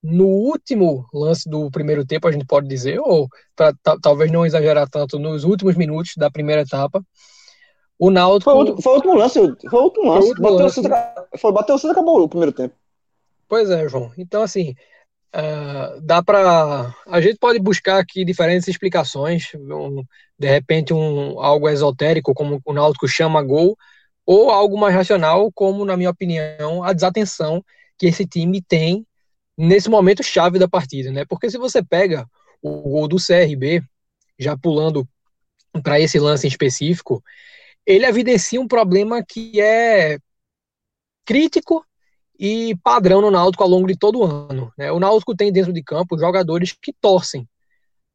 [0.07, 4.87] no último lance do primeiro tempo, a gente pode dizer, ou para talvez não exagerar
[4.87, 7.03] tanto, nos últimos minutos da primeira etapa,
[7.97, 8.51] o Náutico...
[8.51, 10.79] Foi o, foi o último lance, foi o último lance, foi, bateu, lance.
[10.79, 12.75] O foi, bateu o centro, acabou o primeiro tempo.
[13.47, 14.11] Pois é, João.
[14.15, 14.75] Então, assim,
[15.35, 16.93] uh, dá para.
[17.07, 20.03] A gente pode buscar aqui diferentes explicações, um,
[20.37, 23.75] de repente, um, algo esotérico, como o Náutico chama gol,
[24.23, 27.63] ou algo mais racional, como, na minha opinião, a desatenção
[27.97, 29.05] que esse time tem
[29.57, 31.25] nesse momento chave da partida, né?
[31.25, 32.27] Porque se você pega
[32.61, 33.83] o gol do CRB,
[34.37, 35.07] já pulando
[35.83, 37.23] para esse lance em específico,
[37.85, 40.17] ele evidencia um problema que é
[41.25, 41.85] crítico
[42.39, 44.71] e padrão no Náutico ao longo de todo o ano.
[44.77, 44.91] Né?
[44.91, 47.47] O Náutico tem dentro de campo jogadores que torcem,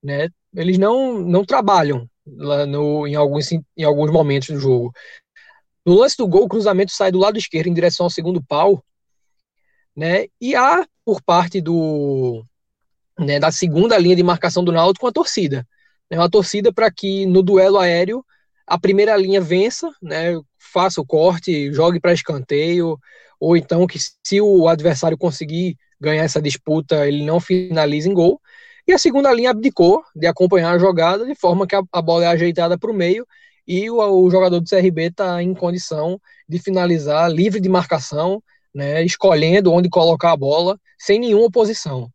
[0.03, 0.29] né?
[0.55, 4.93] Eles não, não trabalham lá no, em, alguns, em alguns momentos do jogo.
[5.87, 8.85] No lance do gol, o cruzamento sai do lado esquerdo em direção ao segundo pau,
[9.97, 10.27] né?
[10.41, 12.45] E há por parte do
[13.19, 15.67] né, da segunda linha de marcação do Náutico uma torcida,
[16.11, 16.19] né?
[16.19, 18.25] Uma torcida para que no duelo aéreo
[18.67, 20.41] a primeira linha vença, né?
[20.59, 22.99] Faça o corte, jogue para escanteio,
[23.39, 28.41] ou então que se o adversário conseguir ganhar essa disputa, ele não finaliza em gol.
[28.87, 32.25] E a segunda linha abdicou de acompanhar a jogada de forma que a, a bola
[32.25, 33.27] é ajeitada para o meio
[33.67, 38.43] e o, o jogador do CRB está em condição de finalizar livre de marcação,
[38.75, 42.11] né, escolhendo onde colocar a bola, sem nenhuma oposição.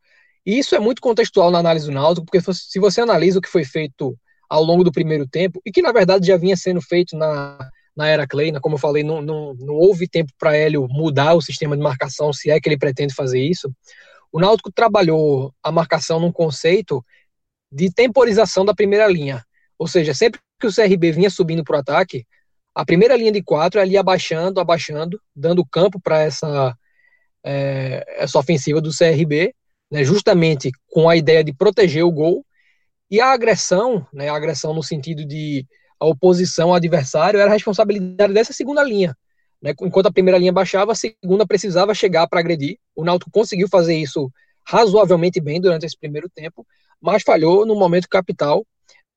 [0.45, 3.49] E isso é muito contextual na análise do Náutico, porque se você analisa o que
[3.49, 4.17] foi feito
[4.49, 7.57] ao longo do primeiro tempo, e que na verdade já vinha sendo feito na,
[7.95, 11.41] na era Kleina, como eu falei, não, não, não houve tempo para Hélio mudar o
[11.41, 13.73] sistema de marcação, se é que ele pretende fazer isso.
[14.31, 17.03] O Náutico trabalhou a marcação num conceito
[17.71, 19.43] de temporização da primeira linha.
[19.79, 22.25] Ou seja, sempre que o CRB vinha subindo para o ataque,
[22.75, 26.77] a primeira linha de quatro ali abaixando, abaixando, dando campo para essa,
[27.41, 29.55] é, essa ofensiva do CRB,
[29.89, 32.45] né, justamente com a ideia de proteger o gol.
[33.09, 35.65] E a agressão, né, a agressão no sentido de
[35.97, 39.15] a oposição ao adversário, era a responsabilidade dessa segunda linha.
[39.61, 42.77] Né, enquanto a primeira linha baixava, a segunda precisava chegar para agredir.
[42.93, 44.29] O Náutico conseguiu fazer isso
[44.67, 46.65] razoavelmente bem durante esse primeiro tempo,
[46.99, 48.65] mas falhou no momento capital.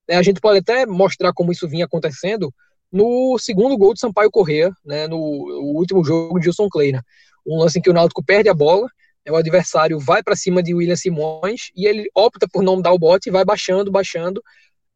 [0.06, 2.54] É, a gente pode até mostrar como isso vinha acontecendo
[2.90, 7.04] no segundo gol de Sampaio Corrêa, né, no, último jogo de Gilson Kleina.
[7.46, 8.86] Um lance em que o Náutico perde a bola,
[9.24, 12.92] né, o adversário vai para cima de William Simões e ele opta por não dar
[12.92, 14.42] o bote e vai baixando, baixando,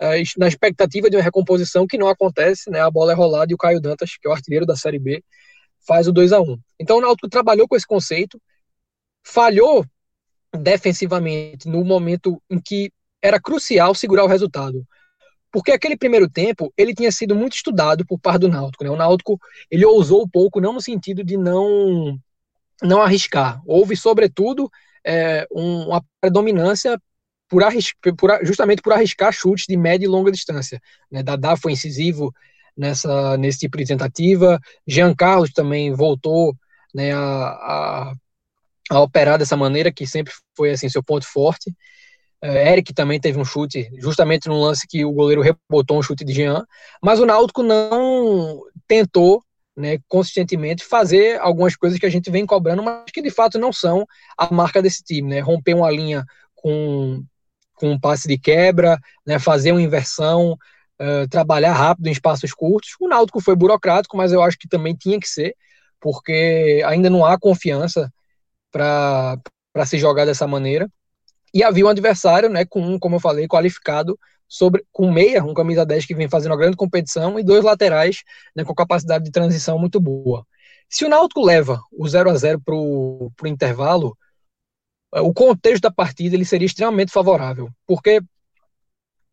[0.00, 3.54] é, na expectativa de uma recomposição que não acontece, né, a bola é rolada e
[3.54, 5.22] o Caio Dantas, que é o artilheiro da Série B,
[5.86, 8.40] faz o 2 a 1 Então o Náutico trabalhou com esse conceito,
[9.24, 9.84] falhou
[10.56, 12.90] defensivamente no momento em que
[13.22, 14.84] era crucial segurar o resultado.
[15.52, 18.90] Porque aquele primeiro tempo, ele tinha sido muito estudado por parte do Náutico, né?
[18.90, 19.38] O Náutico,
[19.70, 22.18] ele ousou um pouco, não no sentido de não
[22.82, 23.60] não arriscar.
[23.64, 24.68] Houve, sobretudo,
[25.04, 27.00] é, um, uma predominância
[27.48, 27.62] por,
[28.16, 30.80] por, justamente por arriscar chutes de média e longa distância.
[31.10, 31.22] Né?
[31.60, 32.34] Foi incisivo
[32.76, 34.58] nessa, nesse tipo de tentativa.
[34.86, 36.56] Jean Carlos também voltou
[36.94, 38.14] né, a, a,
[38.90, 41.72] a operar dessa maneira, que sempre foi assim seu ponto forte.
[42.42, 46.24] É, Eric também teve um chute, justamente no lance que o goleiro rebotou um chute
[46.24, 46.66] de Jean,
[47.00, 49.42] mas o Náutico não tentou
[49.76, 53.72] né, consistentemente fazer algumas coisas que a gente vem cobrando, mas que de fato não
[53.72, 54.04] são
[54.36, 55.40] a marca desse time, né?
[55.40, 56.24] Romper uma linha
[56.54, 57.22] com,
[57.74, 60.52] com um passe de quebra, né, fazer uma inversão,
[61.00, 62.90] uh, trabalhar rápido em espaços curtos.
[63.00, 65.54] O Náutico foi burocrático, mas eu acho que também tinha que ser,
[66.00, 68.12] porque ainda não há confiança
[68.70, 69.40] para
[69.86, 70.90] se jogar dessa maneira.
[71.54, 75.84] E havia um adversário, né, com, como eu falei, qualificado sobre com meia, um camisa
[75.84, 78.22] 10 que vem fazendo uma grande competição e dois laterais,
[78.54, 80.46] né, com capacidade de transição muito boa.
[80.88, 84.16] Se o Náutico leva o 0 a 0 para o intervalo,
[85.14, 88.20] é, o contexto da partida ele seria extremamente favorável, porque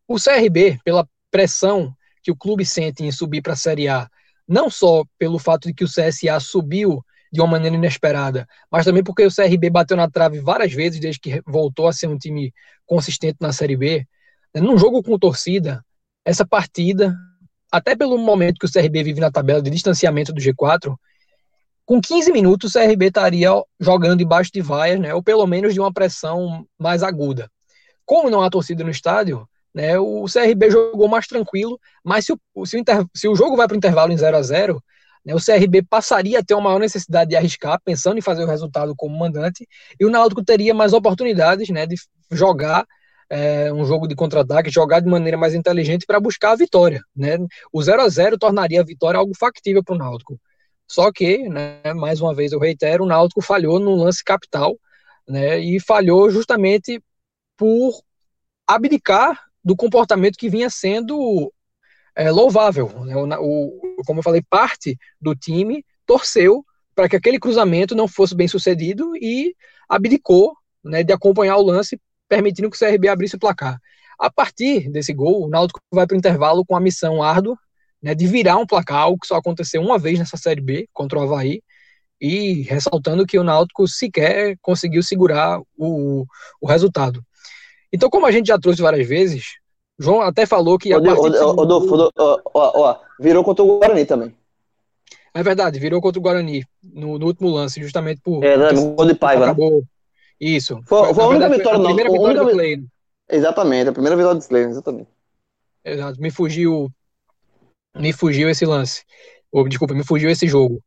[0.07, 4.09] o CRB, pela pressão que o clube sente em subir para a Série A,
[4.47, 9.03] não só pelo fato de que o CSA subiu de uma maneira inesperada, mas também
[9.03, 12.53] porque o CRB bateu na trave várias vezes desde que voltou a ser um time
[12.85, 14.07] consistente na Série B.
[14.53, 15.83] Né, num jogo com torcida,
[16.25, 17.15] essa partida,
[17.71, 20.95] até pelo momento que o CRB vive na tabela de distanciamento do G4,
[21.85, 25.79] com 15 minutos o CRB estaria jogando debaixo de vaias, né, ou pelo menos de
[25.79, 27.49] uma pressão mais aguda.
[28.05, 32.65] Como não há torcida no estádio, né, o CRB jogou mais tranquilo, mas se o,
[32.65, 32.83] se o,
[33.15, 34.83] se o jogo vai para o intervalo em 0 a 0
[35.25, 38.47] né, o CRB passaria a ter uma maior necessidade de arriscar, pensando em fazer o
[38.47, 39.67] resultado como mandante,
[39.99, 41.95] e o Náutico teria mais oportunidades né, de
[42.31, 42.85] jogar
[43.29, 47.01] é, um jogo de contra-ataque, jogar de maneira mais inteligente para buscar a vitória.
[47.15, 47.37] Né?
[47.71, 50.39] O 0 a 0 tornaria a vitória algo factível para o Náutico.
[50.87, 54.75] Só que, né, mais uma vez eu reitero, o Náutico falhou no lance capital,
[55.27, 56.99] né, e falhou justamente
[57.55, 58.01] por
[58.67, 61.53] abdicar do comportamento que vinha sendo
[62.15, 62.89] é, louvável.
[63.05, 63.15] Né?
[63.15, 68.47] O, como eu falei, parte do time torceu para que aquele cruzamento não fosse bem
[68.47, 69.55] sucedido e
[69.87, 73.79] abdicou né, de acompanhar o lance, permitindo que o CRB abrisse o placar.
[74.17, 77.57] A partir desse gol, o Náutico vai para o intervalo com a missão árdua
[78.01, 81.19] né, de virar um placar, algo que só aconteceu uma vez nessa Série B contra
[81.19, 81.61] o Havaí,
[82.19, 86.25] e ressaltando que o Náutico sequer conseguiu segurar o,
[86.59, 87.23] o resultado.
[87.93, 89.45] Então, como a gente já trouxe várias vezes,
[89.99, 90.93] João até falou que.
[90.93, 94.33] Rodolfo, ó, ó, virou contra o Guarani também.
[95.33, 98.43] É verdade, virou contra o Guarani no, no último lance, justamente por.
[98.43, 98.73] É, né?
[98.73, 99.45] Gol de Paiva.
[99.45, 99.51] Né?
[99.51, 99.83] Acabou.
[100.39, 100.79] Isso.
[100.85, 102.17] Foi, foi a única vitória, a primeira não.
[102.17, 102.45] vitória única...
[102.45, 102.85] do Clay.
[103.29, 105.09] Exatamente, a primeira vitória do Clay, exatamente.
[105.83, 106.89] Exato, me fugiu.
[107.95, 109.03] Me fugiu esse lance.
[109.51, 110.81] Ou, desculpa, me fugiu esse jogo.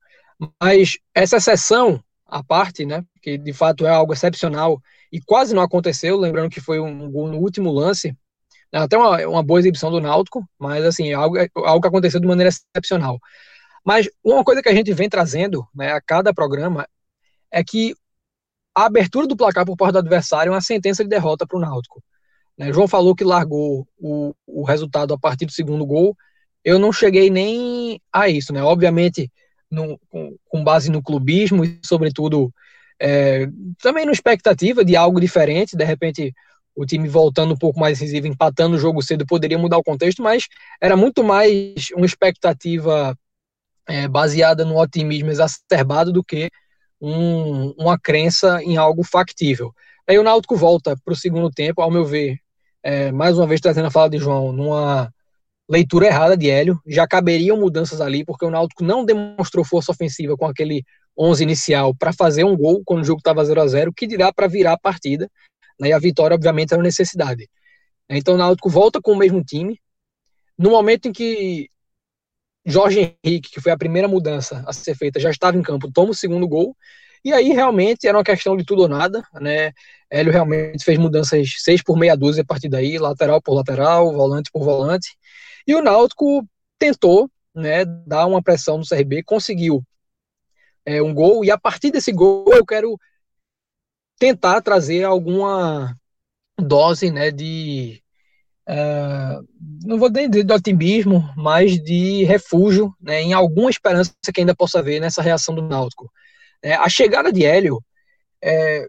[0.61, 3.05] Mas essa sessão à parte, né?
[3.21, 4.81] Que de fato é algo excepcional
[5.13, 8.17] e quase não aconteceu, lembrando que foi um gol no último lance
[8.79, 12.21] até uma, uma boa exibição do Náutico, mas assim, é algo, é algo que aconteceu
[12.21, 13.19] de maneira excepcional.
[13.85, 16.89] Mas uma coisa que a gente vem trazendo né, a cada programa
[17.51, 17.95] é que
[18.75, 21.61] a abertura do placar por parte do adversário é uma sentença de derrota para o
[21.61, 22.03] Náutico.
[22.57, 26.17] Né, João falou que largou o, o resultado a partir do segundo gol,
[26.65, 28.63] eu não cheguei nem a isso, né?
[28.63, 29.31] Obviamente,
[29.71, 32.53] no, com, com, base no clubismo e, sobretudo,
[33.01, 33.49] é,
[33.81, 36.33] também na expectativa de algo diferente, de repente
[36.75, 40.23] o time voltando um pouco mais decisivo, empatando o jogo cedo, poderia mudar o contexto,
[40.23, 40.45] mas
[40.81, 43.17] era muito mais uma expectativa
[43.87, 46.51] é, baseada no otimismo exacerbado do que
[47.01, 49.73] um, uma crença em algo factível.
[50.09, 52.39] Aí o Náutico volta para o segundo tempo, ao meu ver,
[52.83, 55.13] é, mais uma vez trazendo a fala de João, numa
[55.69, 60.37] leitura errada de Hélio, já caberiam mudanças ali, porque o Náutico não demonstrou força ofensiva
[60.37, 60.85] com aquele
[61.17, 64.33] 11 inicial para fazer um gol quando o jogo estava 0 a 0 que dirá
[64.33, 65.29] para virar a partida,
[65.81, 67.49] né, e a vitória, obviamente, era uma necessidade.
[68.09, 69.81] Então o Náutico volta com o mesmo time,
[70.59, 71.71] no momento em que
[72.65, 76.11] Jorge Henrique, que foi a primeira mudança a ser feita, já estava em campo, toma
[76.11, 76.77] o segundo gol,
[77.25, 79.73] e aí realmente era uma questão de tudo ou nada, né?
[80.11, 84.51] Hélio realmente fez mudanças seis por meia dúzia a partir daí, lateral por lateral, volante
[84.53, 85.17] por volante.
[85.67, 86.47] E o Náutico
[86.79, 89.83] tentou, né, dar uma pressão no CRB, conseguiu
[90.85, 92.99] é, um gol, e a partir desse gol eu quero
[94.23, 95.97] tentar trazer alguma
[96.57, 98.01] dose, né, de
[98.65, 99.45] Uh,
[99.85, 104.79] não vou dizer de otimismo, mas de refúgio né, em alguma esperança que ainda possa
[104.79, 106.09] haver nessa reação do Náutico.
[106.63, 107.85] É, a chegada de Hélio,
[108.41, 108.87] é,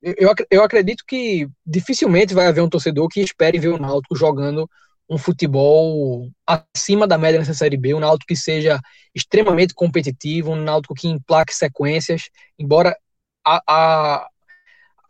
[0.00, 4.70] eu, eu acredito que dificilmente vai haver um torcedor que espere ver o Náutico jogando
[5.10, 8.80] um futebol acima da média nessa Série B, um Náutico que seja
[9.12, 12.96] extremamente competitivo, um Náutico que emplaque sequências, embora
[13.44, 14.28] a, a,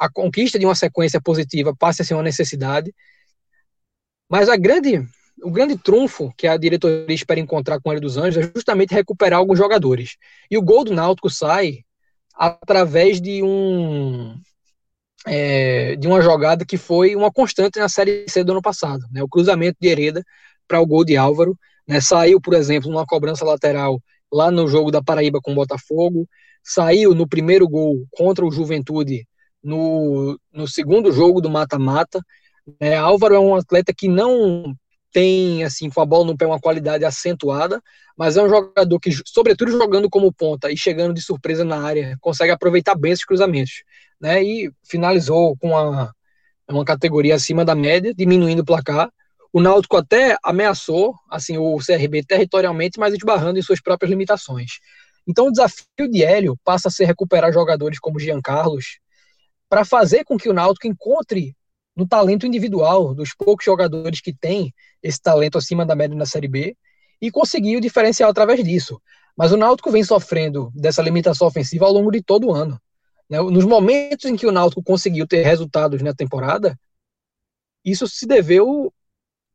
[0.03, 2.93] a conquista de uma sequência positiva passe a ser uma necessidade,
[4.29, 5.07] mas a grande,
[5.41, 8.93] o grande trunfo que a diretoria espera encontrar com o Hélio dos Anjos é justamente
[8.93, 10.17] recuperar alguns jogadores.
[10.51, 11.85] E o gol do Náutico sai
[12.35, 14.35] através de um
[15.25, 19.23] é, de uma jogada que foi uma constante na Série C do ano passado, né?
[19.23, 20.25] O cruzamento de Hereda
[20.67, 22.01] para o gol de Álvaro, né?
[22.01, 26.29] Saiu, por exemplo, numa cobrança lateral lá no jogo da Paraíba com o Botafogo,
[26.61, 29.29] saiu no primeiro gol contra o Juventude
[29.63, 32.21] no, no segundo jogo do mata-mata,
[32.81, 34.75] é, Álvaro é um atleta que não
[35.13, 37.83] tem, assim, com a bola no pé, uma qualidade acentuada,
[38.17, 42.17] mas é um jogador que, sobretudo jogando como ponta e chegando de surpresa na área,
[42.21, 43.85] consegue aproveitar bem esses cruzamentos,
[44.21, 44.43] né?
[44.43, 46.15] E finalizou com uma,
[46.69, 49.11] uma categoria acima da média, diminuindo o placar.
[49.53, 54.79] O Náutico até ameaçou, assim, o CRB territorialmente, mas esbarrando em suas próprias limitações.
[55.27, 58.99] Então, o desafio de Hélio passa a ser recuperar jogadores como Jean Carlos,
[59.73, 61.57] para fazer com que o Náutico encontre
[61.97, 64.71] no talento individual dos poucos jogadores que têm
[65.03, 66.77] esse talento acima da média na Série B
[67.23, 69.01] e conseguir o diferencial através disso.
[69.35, 72.79] Mas o Náutico vem sofrendo dessa limitação ofensiva ao longo de todo o ano.
[73.31, 73.41] Né?
[73.41, 76.79] Nos momentos em que o Náutico conseguiu ter resultados na temporada,
[77.83, 78.93] isso se deveu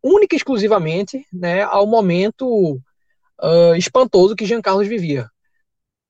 [0.01, 2.81] única e exclusivamente né, ao momento
[3.39, 5.29] uh, espantoso que Jean Carlos vivia.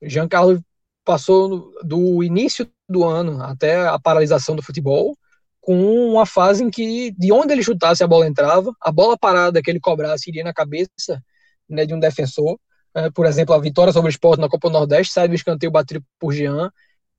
[0.02, 0.62] Jean Carlos
[1.08, 5.18] passou do início do ano até a paralisação do futebol,
[5.62, 9.62] com uma fase em que, de onde ele chutasse, a bola entrava, a bola parada
[9.62, 11.24] que ele cobrasse iria na cabeça
[11.70, 12.60] né, de um defensor.
[12.94, 15.72] É, por exemplo, a vitória sobre o Sport na Copa do Nordeste sai do escanteio
[15.72, 16.70] batido por Jean,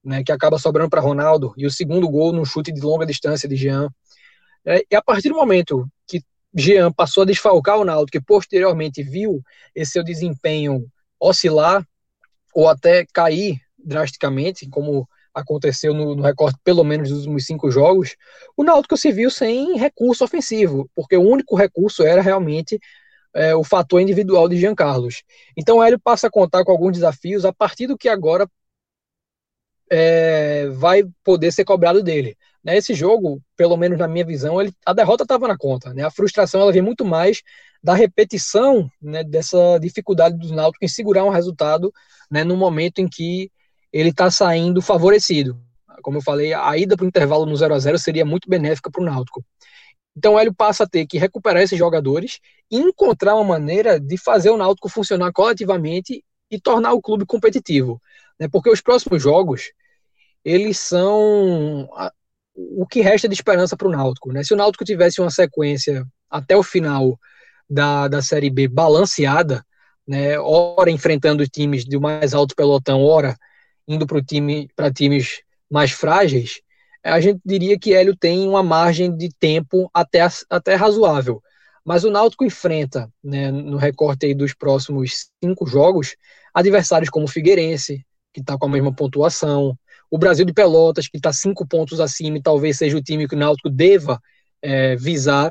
[0.05, 3.49] né, que acaba sobrando para Ronaldo, e o segundo gol num chute de longa distância
[3.49, 3.89] de Jean.
[4.67, 6.23] É, e a partir do momento que
[6.55, 9.43] Jean passou a desfalcar o Ronaldo, que posteriormente viu
[9.75, 10.87] esse seu desempenho
[11.19, 11.87] oscilar
[12.55, 18.17] ou até cair drasticamente, como aconteceu no, no recorte pelo menos dos últimos cinco jogos,
[18.57, 22.79] o Náutico se viu sem recurso ofensivo, porque o único recurso era realmente
[23.35, 25.23] é, o fator individual de Jean Carlos.
[25.57, 28.49] Então o Hélio passa a contar com alguns desafios a partir do que agora
[29.91, 32.37] é, vai poder ser cobrado dele.
[32.67, 35.95] Esse jogo, pelo menos na minha visão, ele, a derrota estava na conta.
[35.95, 37.43] Né, a frustração ela vem muito mais
[37.83, 41.93] da repetição né, dessa dificuldade do Náutico em segurar um resultado
[42.31, 43.51] né, no momento em que
[43.93, 45.61] ele está saindo favorecido.
[46.03, 48.91] Como eu falei, a ida para o intervalo no 0 a 0 seria muito benéfica
[48.91, 49.45] para o Náutico.
[50.17, 54.17] Então o Hélio passa a ter que recuperar esses jogadores e encontrar uma maneira de
[54.19, 58.01] fazer o Náutico funcionar coletivamente e tornar o clube competitivo.
[58.39, 58.49] Né?
[58.49, 59.71] Porque os próximos jogos,
[60.45, 61.89] eles são
[62.55, 64.33] o que resta de esperança para o Náutico.
[64.33, 64.43] Né?
[64.43, 67.19] Se o Náutico tivesse uma sequência até o final
[67.69, 69.65] da, da Série B balanceada,
[70.07, 73.37] né, ora enfrentando times do mais alto pelotão, ora
[73.89, 76.61] indo para time, times mais frágeis,
[77.03, 80.21] a gente diria que Hélio tem uma margem de tempo até,
[80.51, 81.43] até razoável.
[81.85, 86.17] Mas o Náutico enfrenta, né, no recorte dos próximos cinco jogos,
[86.53, 89.77] adversários como o Figueirense, que está com a mesma pontuação,
[90.11, 93.35] o Brasil de Pelotas, que está cinco pontos acima e talvez seja o time que
[93.35, 94.21] o Náutico deva
[94.61, 95.51] é, visar,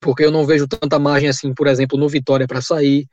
[0.00, 3.06] porque eu não vejo tanta margem assim, por exemplo, no Vitória para sair.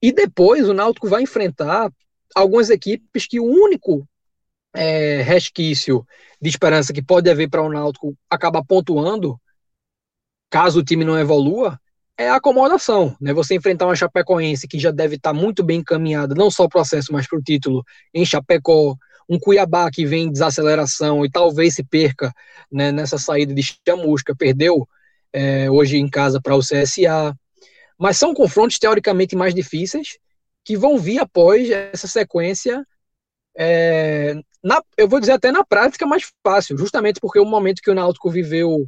[0.00, 1.90] E depois o Náutico vai enfrentar
[2.34, 4.06] algumas equipes que o único
[4.74, 6.06] é, resquício
[6.40, 9.40] de esperança que pode haver para o Náutico acabar pontuando,
[10.50, 11.78] caso o time não evolua,
[12.16, 13.32] é a acomodação, né?
[13.32, 16.68] Você enfrentar uma Chapecoense que já deve estar tá muito bem encaminhada, não só o
[16.68, 18.96] processo, mas para o título em Chapecó,
[19.28, 22.32] um Cuiabá que vem em desaceleração e talvez se perca
[22.70, 24.86] né, nessa saída de chamusca, perdeu
[25.32, 27.34] é, hoje em casa para o CSA.
[27.98, 30.18] Mas são confrontos teoricamente mais difíceis
[30.64, 32.84] que vão vir após essa sequência,
[33.56, 37.90] é, na, eu vou dizer até na prática mais fácil, justamente porque o momento que
[37.90, 38.86] o Náutico viveu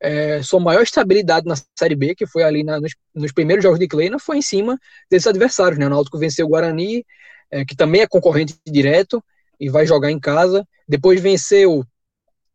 [0.00, 3.78] é, sua maior estabilidade na Série B, que foi ali na, nos, nos, primeiros jogos
[3.78, 4.78] de Kleina, foi em cima
[5.10, 5.78] desses adversários.
[5.78, 5.86] Né?
[5.86, 7.04] O Náutico venceu o Guarani,
[7.50, 9.22] é, que também é concorrente direto,
[9.60, 10.66] e vai jogar em casa.
[10.88, 11.84] Depois venceu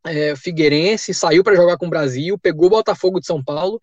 [0.06, 3.80] é, Figueirense, saiu para jogar com o Brasil, pegou o Botafogo de São Paulo.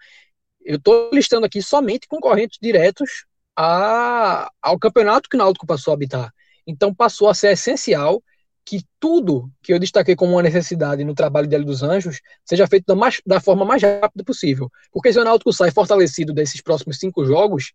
[0.65, 3.25] Eu estou listando aqui somente concorrentes diretos
[3.63, 6.33] a, ao campeonato que o Náutico passou a habitar.
[6.67, 8.23] Então passou a ser essencial
[8.65, 12.67] que tudo que eu destaquei como uma necessidade no trabalho de Hélio dos Anjos seja
[12.67, 14.71] feito da, mais, da forma mais rápida possível.
[14.91, 17.73] Porque se o Náutico sai fortalecido desses próximos cinco jogos,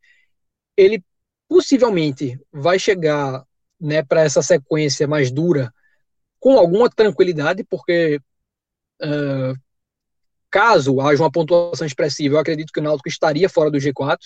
[0.75, 1.03] ele
[1.47, 3.43] possivelmente vai chegar
[3.79, 5.71] né, para essa sequência mais dura
[6.39, 8.19] com alguma tranquilidade, porque
[9.03, 9.53] uh,
[10.49, 14.17] caso haja uma pontuação expressiva, eu acredito que o Náutico estaria fora do G4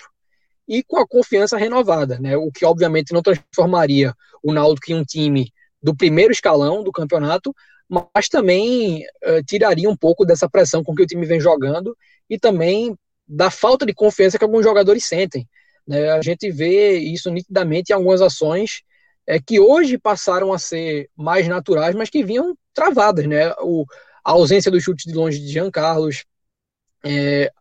[0.69, 4.13] e com a confiança renovada, né, o que obviamente não transformaria
[4.43, 5.51] o Náutico em um time
[5.81, 7.53] do primeiro escalão do campeonato,
[7.89, 11.97] mas também uh, tiraria um pouco dessa pressão com que o time vem jogando
[12.29, 12.95] e também
[13.27, 15.47] da falta de confiança que alguns jogadores sentem.
[15.87, 16.11] Né?
[16.11, 18.83] A gente vê isso nitidamente em algumas ações
[19.25, 23.51] é, que hoje passaram a ser mais naturais, mas que vinham travadas, né?
[23.59, 23.85] O,
[24.23, 26.25] a ausência do chute de longe de Jean Carlos,
[27.03, 27.51] é,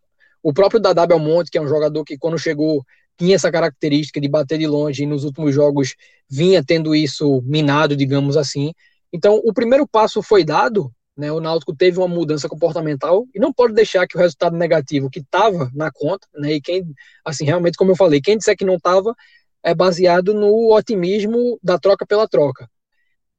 [0.42, 2.84] o próprio Dadá Belmonte, que é um jogador que quando chegou
[3.18, 5.94] tinha essa característica de bater de longe e nos últimos jogos
[6.30, 8.72] vinha tendo isso minado, digamos assim.
[9.12, 11.32] Então, o primeiro passo foi dado, né?
[11.32, 15.18] O Náutico teve uma mudança comportamental e não pode deixar que o resultado negativo que
[15.18, 16.52] estava na conta, né?
[16.52, 16.84] E quem,
[17.24, 19.14] assim, realmente, como eu falei, quem disser que não estava
[19.62, 22.70] é baseado no otimismo da troca pela troca.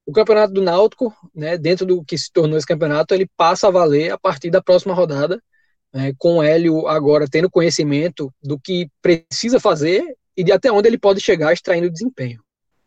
[0.06, 3.72] O campeonato do Náutico, né, dentro do que se tornou esse campeonato, ele passa a
[3.72, 5.42] valer a partir da próxima rodada,
[5.94, 10.04] né, com o Hélio agora tendo conhecimento do que precisa fazer
[10.36, 12.42] e de até onde ele pode chegar extraindo desempenho.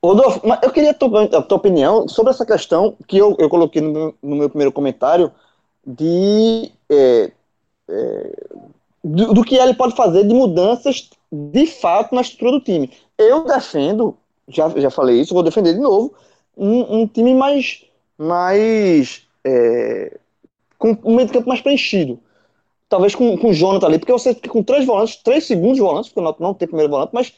[0.04, 3.80] Rodolfo, eu queria a tua, a tua, opinião sobre essa questão que eu, eu coloquei
[3.80, 5.30] no meu, no meu primeiro comentário
[5.86, 7.30] de é,
[7.88, 8.32] é,
[9.02, 12.90] do, do, que ele pode fazer de mudanças de fato na estrutura do time.
[13.16, 14.16] Eu defendo,
[14.48, 16.14] já, já falei isso, vou defender de novo,
[16.56, 17.84] um, um time mais,
[18.18, 20.18] mais é,
[20.78, 22.18] com um meio de campo mais preenchido.
[22.92, 26.10] Talvez com, com o Jonathan ali, porque você fica com três volantes, três segundos volantes,
[26.12, 27.32] porque não, não tem primeiro volante, mas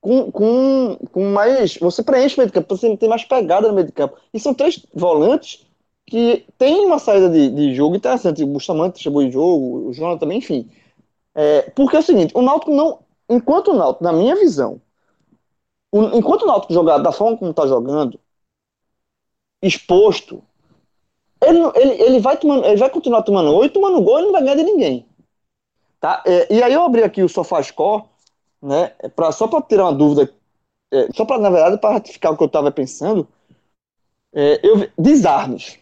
[0.00, 1.76] com, com, com mais.
[1.78, 4.16] Você preenche o meio de campo, você tem mais pegada no meio de campo.
[4.32, 5.66] E são três volantes
[6.06, 8.44] que tem uma saída de, de jogo interessante.
[8.44, 10.70] O Bustamante chegou em jogo, o Jonathan também, enfim.
[11.34, 13.00] É, porque é o seguinte, o Náutico não.
[13.28, 14.80] Enquanto o Náutico, na minha visão,
[15.90, 18.20] o, enquanto o Náutico jogar da forma como está jogando,
[19.60, 20.40] exposto,
[21.42, 24.42] ele, ele, ele, vai tomando, ele vai continuar tomando oito, tomando gol e não vai
[24.42, 25.06] ganhar de ninguém.
[25.98, 26.22] Tá?
[26.26, 28.04] É, e aí eu abri aqui o SofaScore,
[28.62, 30.32] né, pra, só para tirar uma dúvida,
[30.92, 33.28] é, só para, na verdade, para ratificar o que eu estava pensando,
[34.32, 35.78] é, eu, desarmes.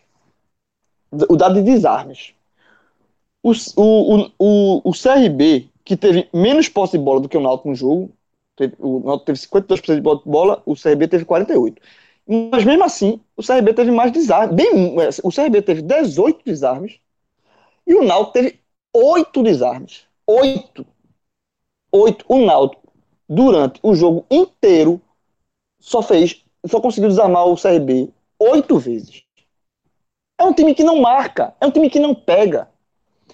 [1.11, 2.35] O dado de desarmes.
[3.43, 7.69] O, o, o, o CRB, que teve menos posse de bola do que o Náutico
[7.69, 8.11] no jogo,
[8.57, 11.79] teve, o Náutico teve 52% de bola, o CRB teve 48%.
[12.29, 14.55] Mas mesmo assim, o CRB teve mais desarmes.
[14.55, 17.01] Bem, o CRB teve 18 desarmes
[17.87, 18.61] e o Náutico teve
[18.95, 20.05] 8 desarmes.
[20.27, 20.87] 8.
[21.91, 22.25] 8.
[22.29, 22.93] O Náutico,
[23.27, 25.01] durante o jogo inteiro,
[25.81, 29.25] só fez, só conseguiu desarmar o CRB 8 vezes.
[30.39, 32.69] É um time que não marca, é um time que não pega.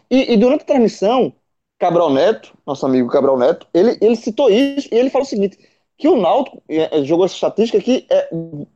[0.09, 1.33] E, e, durante a transmissão,
[1.79, 5.59] Cabral Neto, nosso amigo Cabral Neto, ele, ele citou isso e ele falou o seguinte:
[5.97, 8.29] que o Náutico é, é jogou essa estatística que é,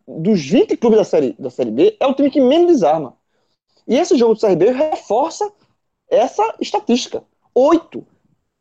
[0.07, 3.17] dos 20 clubes da série, da série B, é o time que menos desarma.
[3.87, 5.51] E esse jogo do Série B reforça
[6.11, 7.25] essa estatística.
[7.55, 8.07] Oito.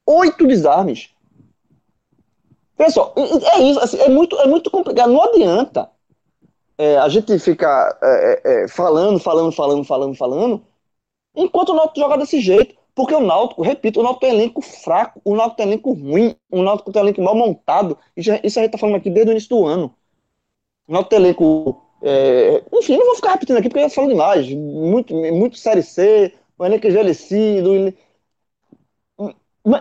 [0.06, 1.10] Oito desarmes.
[2.78, 5.12] Pessoal, é isso, assim, é, muito, é muito complicado.
[5.12, 5.90] Não adianta
[6.78, 10.66] é, a gente ficar é, é falando, falando, falando, falando, falando,
[11.36, 12.77] enquanto o Náutico joga desse jeito.
[12.98, 16.64] Porque o Náutico, repito, o Náutico tem elenco fraco, o Náutico tem elenco ruim, o
[16.64, 17.96] Náutico tem elenco mal montado.
[18.16, 19.96] Isso, isso a gente tá falando aqui desde o início do ano.
[20.88, 21.80] O Náutico tem elenco.
[22.02, 24.52] É, enfim, não vou ficar repetindo aqui porque eu já falo demais.
[24.52, 27.94] Muito, muito Série C, o elenco envelhecido.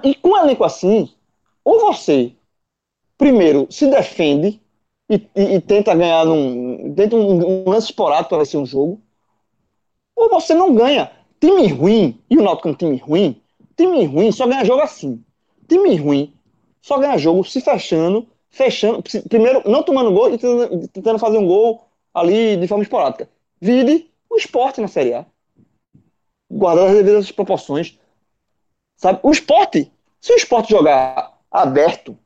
[0.04, 1.08] E com um elenco assim,
[1.64, 2.34] ou você,
[3.16, 4.60] primeiro, se defende
[5.08, 6.92] e, e, e tenta ganhar num.
[6.94, 9.00] Tenta um, um lance esporádico para ser um jogo,
[10.14, 11.15] ou você não ganha.
[11.41, 13.43] Time ruim, e o Náutico é um time ruim,
[13.76, 15.22] time ruim só ganha jogo assim.
[15.68, 16.34] Time ruim
[16.80, 21.47] só ganha jogo se fechando, fechando, primeiro não tomando gol e tentando, tentando fazer um
[21.47, 23.28] gol ali de forma esporádica.
[23.61, 25.26] Vide o esporte na Série A.
[26.51, 27.99] Guardando as devidas proporções.
[28.97, 29.20] Sabe?
[29.22, 32.16] O esporte, se o esporte jogar aberto,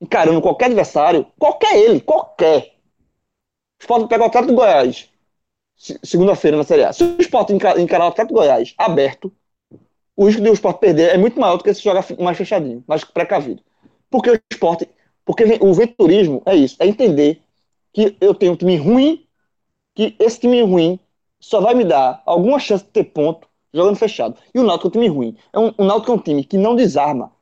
[0.00, 2.76] encarando qualquer adversário, qualquer ele, qualquer.
[3.78, 5.10] O esporte pega o Atlético do Goiás,
[5.76, 6.92] segunda-feira na Série A.
[6.92, 9.32] Se o esporte encarar o Atlético Goiás aberto,
[10.16, 12.82] o risco de o esporte perder é muito maior do que se jogar mais fechadinho,
[12.86, 13.62] mais precavido.
[14.10, 14.88] Porque o esporte,
[15.24, 17.42] porque o venturismo é isso, é entender
[17.92, 19.26] que eu tenho um time ruim,
[19.94, 20.98] que esse time ruim
[21.40, 24.36] só vai me dar alguma chance de ter ponto jogando fechado.
[24.54, 25.36] E o Náutico é um time ruim.
[25.52, 27.32] É um, o Náutico é um time que não desarma.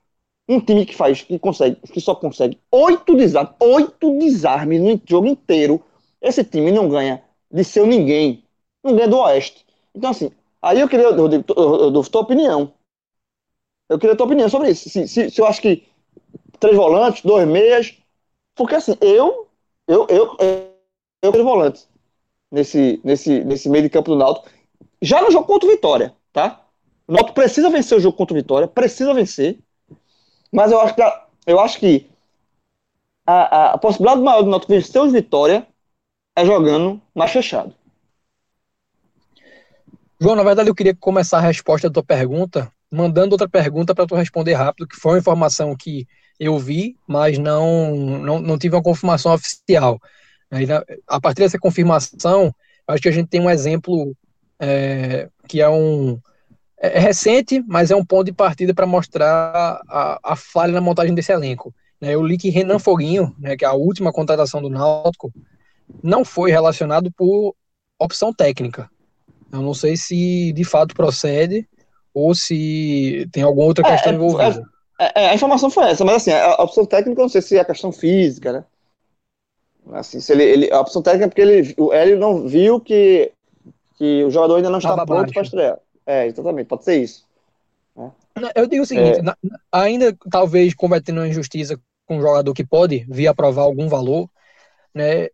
[0.48, 5.26] Um time que faz, que consegue, que só consegue oito desarmes, oito desarmes no jogo
[5.26, 5.82] inteiro.
[6.20, 7.22] Esse time não ganha
[7.54, 8.42] de seu ninguém.
[8.82, 9.64] Não ganha do Oeste.
[9.94, 10.30] Então, assim,
[10.60, 12.72] aí eu queria, eu, eu, dou tua opinião.
[13.88, 14.90] Eu queria tua opinião sobre isso.
[14.90, 15.86] Se, se, se, eu acho que
[16.58, 17.96] três volantes, dois meias.
[18.56, 19.46] Porque, assim, eu,
[19.86, 20.74] eu, eu, eu,
[21.22, 21.88] eu três volantes
[22.50, 24.50] nesse, nesse, nesse meio de campo do Náutico.
[25.00, 26.60] Já no jogo contra o Vitória, tá?
[27.06, 29.60] O Náutico precisa vencer o jogo contra o Vitória, precisa vencer.
[30.52, 31.02] Mas eu acho que,
[31.46, 32.10] eu acho que
[33.24, 35.66] a, a, a possibilidade maior do Náutico vencer o Vitória
[36.36, 37.74] é jogando mais fechado.
[40.20, 44.06] João, na verdade eu queria começar a resposta da tua pergunta mandando outra pergunta para
[44.06, 46.06] tu responder rápido, que foi uma informação que
[46.38, 50.00] eu vi, mas não, não, não tive uma confirmação oficial.
[50.50, 50.66] Aí,
[51.08, 52.54] a partir dessa confirmação,
[52.86, 54.16] acho que a gente tem um exemplo
[54.60, 56.20] é, que é um
[56.80, 60.80] é, é recente, mas é um ponto de partida para mostrar a, a, falha na
[60.80, 61.74] montagem desse elenco.
[62.00, 62.14] Né?
[62.14, 65.32] Eu li que Renan Foguinho, né, que é a última contratação do Náutico,
[66.02, 67.54] não foi relacionado por
[67.98, 68.90] opção técnica.
[69.52, 71.68] Eu não sei se de fato procede
[72.12, 74.62] ou se tem alguma outra questão é, é envolvida.
[74.98, 77.56] É, é, a informação foi essa, mas assim, a opção técnica eu não sei se
[77.56, 78.64] é a questão física, né?
[79.92, 83.30] Assim, se ele, ele, a opção técnica é porque ele, o Hélio não viu que,
[83.98, 85.78] que o jogador ainda não está pronto para estrear.
[86.06, 87.24] É, exatamente, pode ser isso.
[87.96, 88.10] Né?
[88.54, 89.22] Eu digo o seguinte, é.
[89.22, 89.36] na,
[89.70, 94.28] ainda talvez cometendo uma injustiça com um jogador que pode vir a provar algum valor,
[94.94, 95.28] né?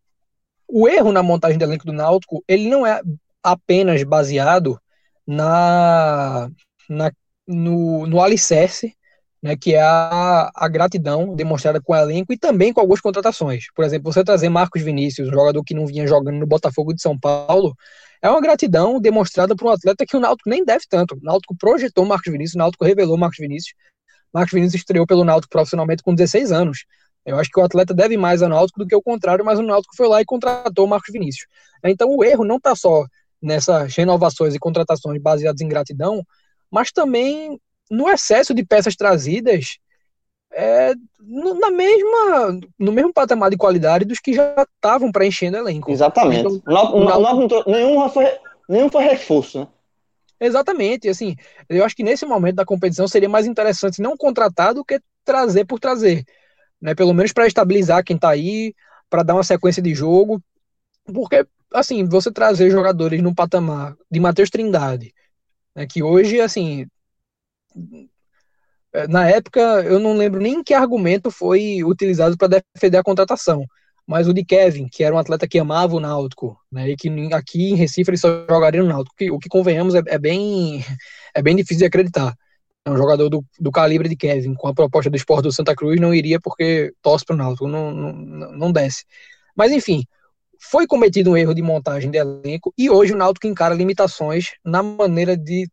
[0.72, 3.00] O erro na montagem do elenco do Náutico, ele não é
[3.42, 4.78] apenas baseado
[5.26, 6.50] na,
[6.88, 7.10] na
[7.46, 8.94] no, no alicerce,
[9.42, 13.64] né, que é a, a gratidão demonstrada com o elenco e também com algumas contratações.
[13.74, 17.18] Por exemplo, você trazer Marcos Vinícius, jogador que não vinha jogando no Botafogo de São
[17.18, 17.74] Paulo,
[18.22, 21.14] é uma gratidão demonstrada por um atleta que o Náutico nem deve tanto.
[21.14, 23.74] O Náutico projetou Marcos Vinícius, o Náutico revelou Marcos Vinícius.
[24.32, 26.84] Marcos Vinícius estreou pelo Náutico profissionalmente com 16 anos.
[27.24, 29.62] Eu acho que o atleta deve mais ao Náutico do que o contrário, mas o
[29.62, 31.46] Náutico foi lá e contratou o Marcos Vinícius.
[31.84, 33.04] Então o erro não está só
[33.40, 36.22] nessas renovações e contratações baseadas em gratidão,
[36.70, 37.58] mas também
[37.90, 39.78] no excesso de peças trazidas
[40.52, 45.90] é, na mesma, no mesmo patamar de qualidade dos que já estavam preenchendo o elenco.
[45.90, 46.40] Exatamente.
[46.40, 48.26] Então, não, não, não, nenhum, foi,
[48.68, 49.68] nenhum foi reforço, né?
[50.42, 51.36] Exatamente, assim,
[51.68, 55.66] eu acho que nesse momento da competição seria mais interessante não contratar do que trazer
[55.66, 56.24] por trazer,
[56.80, 56.94] né?
[56.94, 58.74] Pelo menos para estabilizar quem está aí,
[59.08, 60.42] para dar uma sequência de jogo,
[61.12, 65.14] porque assim, você trazer jogadores no patamar de Matheus Trindade,
[65.74, 66.86] né, que hoje, assim,
[68.92, 73.64] é, na época, eu não lembro nem que argumento foi utilizado para defender a contratação,
[74.06, 77.08] mas o de Kevin, que era um atleta que amava o Náutico, né, e que
[77.32, 80.84] aqui em Recife ele só jogaria no Náutico, o que convenhamos é, é, bem,
[81.34, 82.36] é bem difícil de acreditar.
[82.86, 86.00] Um jogador do, do calibre de Kevin, com a proposta do esporte do Santa Cruz,
[86.00, 88.12] não iria porque torce para o Náutico, não, não,
[88.52, 89.04] não desce.
[89.54, 90.04] Mas enfim,
[90.58, 94.82] foi cometido um erro de montagem de elenco e hoje o Náutico encara limitações na
[94.82, 95.68] maneira de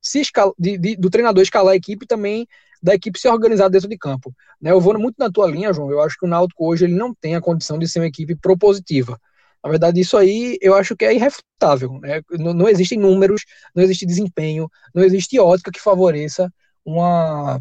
[0.00, 2.46] se escala, de, de, do treinador escalar a equipe e também
[2.82, 4.34] da equipe se organizar dentro de campo.
[4.60, 5.90] Né, eu vou muito na tua linha, João.
[5.90, 8.34] Eu acho que o Náutico hoje ele não tem a condição de ser uma equipe
[8.34, 9.18] propositiva.
[9.62, 11.98] Na verdade, isso aí eu acho que é irrefutável.
[12.00, 12.20] Né?
[12.32, 13.44] Não, não existem números,
[13.74, 16.52] não existe desempenho, não existe ótica que favoreça
[16.84, 17.60] uma,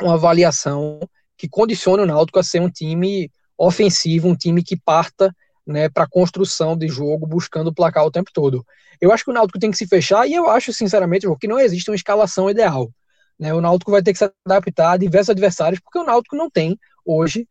[0.00, 1.00] uma avaliação
[1.36, 5.34] que condicione o Náutico a ser um time ofensivo, um time que parta
[5.66, 8.66] né, para construção de jogo, buscando o placar o tempo todo.
[9.00, 11.58] Eu acho que o Náutico tem que se fechar e eu acho, sinceramente, que não
[11.58, 12.90] existe uma escalação ideal.
[13.38, 13.54] Né?
[13.54, 16.78] O Náutico vai ter que se adaptar a diversos adversários, porque o Náutico não tem,
[17.04, 17.48] hoje,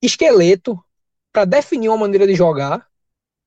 [0.00, 0.78] esqueleto
[1.32, 2.86] para definir uma maneira de jogar.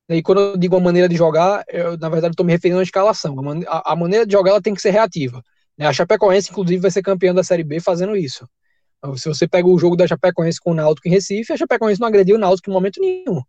[0.09, 0.17] Né?
[0.17, 2.83] E quando eu digo uma maneira de jogar, eu, na verdade, estou me referindo à
[2.83, 3.35] escalação.
[3.67, 5.41] A, a, maneira de jogar ela tem que ser reativa.
[5.79, 8.47] A Chapecoense, inclusive, vai ser campeã da Série B fazendo isso.
[8.97, 11.99] Então, se você pega o jogo da Chapecoense com o Náutico em Recife, a Chapecoense
[11.99, 13.41] não agrediu o Náutico em momento nenhum.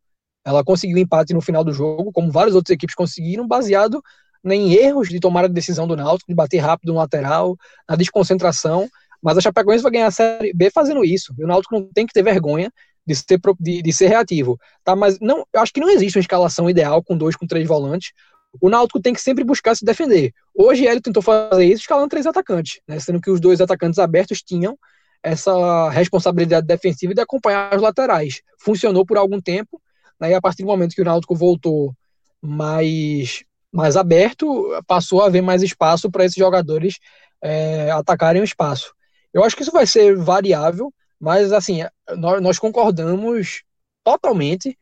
[0.45, 4.03] Ela conseguiu empate no final do jogo, como várias outras equipes conseguiram, baseado
[4.45, 7.57] em erros de tomar a decisão do Náutico, de bater rápido no lateral,
[7.89, 8.89] na desconcentração.
[9.23, 11.35] Mas a Chapecoense vai ganhar a Série B fazendo isso.
[11.39, 12.73] E o Náutico não tem que ter vergonha
[13.07, 14.59] de ser, de, de ser reativo.
[14.83, 14.97] Tá?
[14.97, 18.13] Mas não, eu acho que não existe uma escalação ideal com dois, com três volantes.
[18.61, 20.33] O Náutico tem que sempre buscar se defender.
[20.55, 22.99] Hoje ele tentou fazer isso escalando três atacantes, né?
[22.99, 24.79] sendo que os dois atacantes abertos tinham
[25.23, 28.41] essa responsabilidade defensiva de acompanhar os laterais.
[28.59, 29.81] Funcionou por algum tempo,
[30.21, 30.31] né?
[30.31, 31.95] e a partir do momento que o Náutico voltou
[32.41, 34.47] mais, mais aberto,
[34.87, 36.99] passou a haver mais espaço para esses jogadores
[37.43, 38.95] é, atacarem o espaço.
[39.33, 40.93] Eu acho que isso vai ser variável,
[41.27, 41.81] mas assim,
[42.17, 43.65] nós, nós concordamos
[44.05, 44.79] totalmente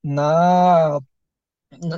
[0.00, 1.00] na,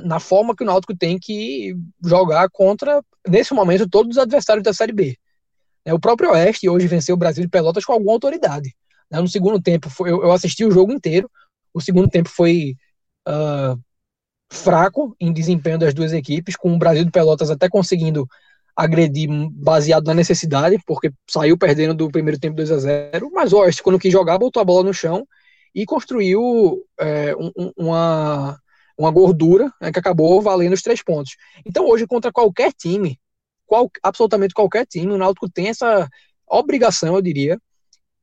[0.03, 4.73] na forma que o Náutico tem que jogar contra, nesse momento, todos os adversários da
[4.73, 5.19] Série B.
[5.85, 8.75] É, o próprio Oeste hoje venceu o Brasil de Pelotas com alguma autoridade.
[9.07, 9.21] Né?
[9.21, 11.29] No segundo tempo, eu assisti o jogo inteiro.
[11.71, 12.75] O segundo tempo foi
[13.29, 13.79] uh,
[14.51, 18.27] fraco em desempenho das duas equipes, com o Brasil de Pelotas até conseguindo
[18.75, 23.57] agredir baseado na necessidade, porque saiu perdendo do primeiro tempo 2 a 0 mas o
[23.57, 25.27] Oeste, quando quis jogar, botou a bola no chão
[25.73, 28.57] e construiu é, um, uma,
[28.97, 31.35] uma gordura né, que acabou valendo os três pontos.
[31.65, 33.19] Então, hoje, contra qualquer time,
[33.65, 36.09] qual, absolutamente qualquer time, o Náutico tem essa
[36.47, 37.59] obrigação, eu diria,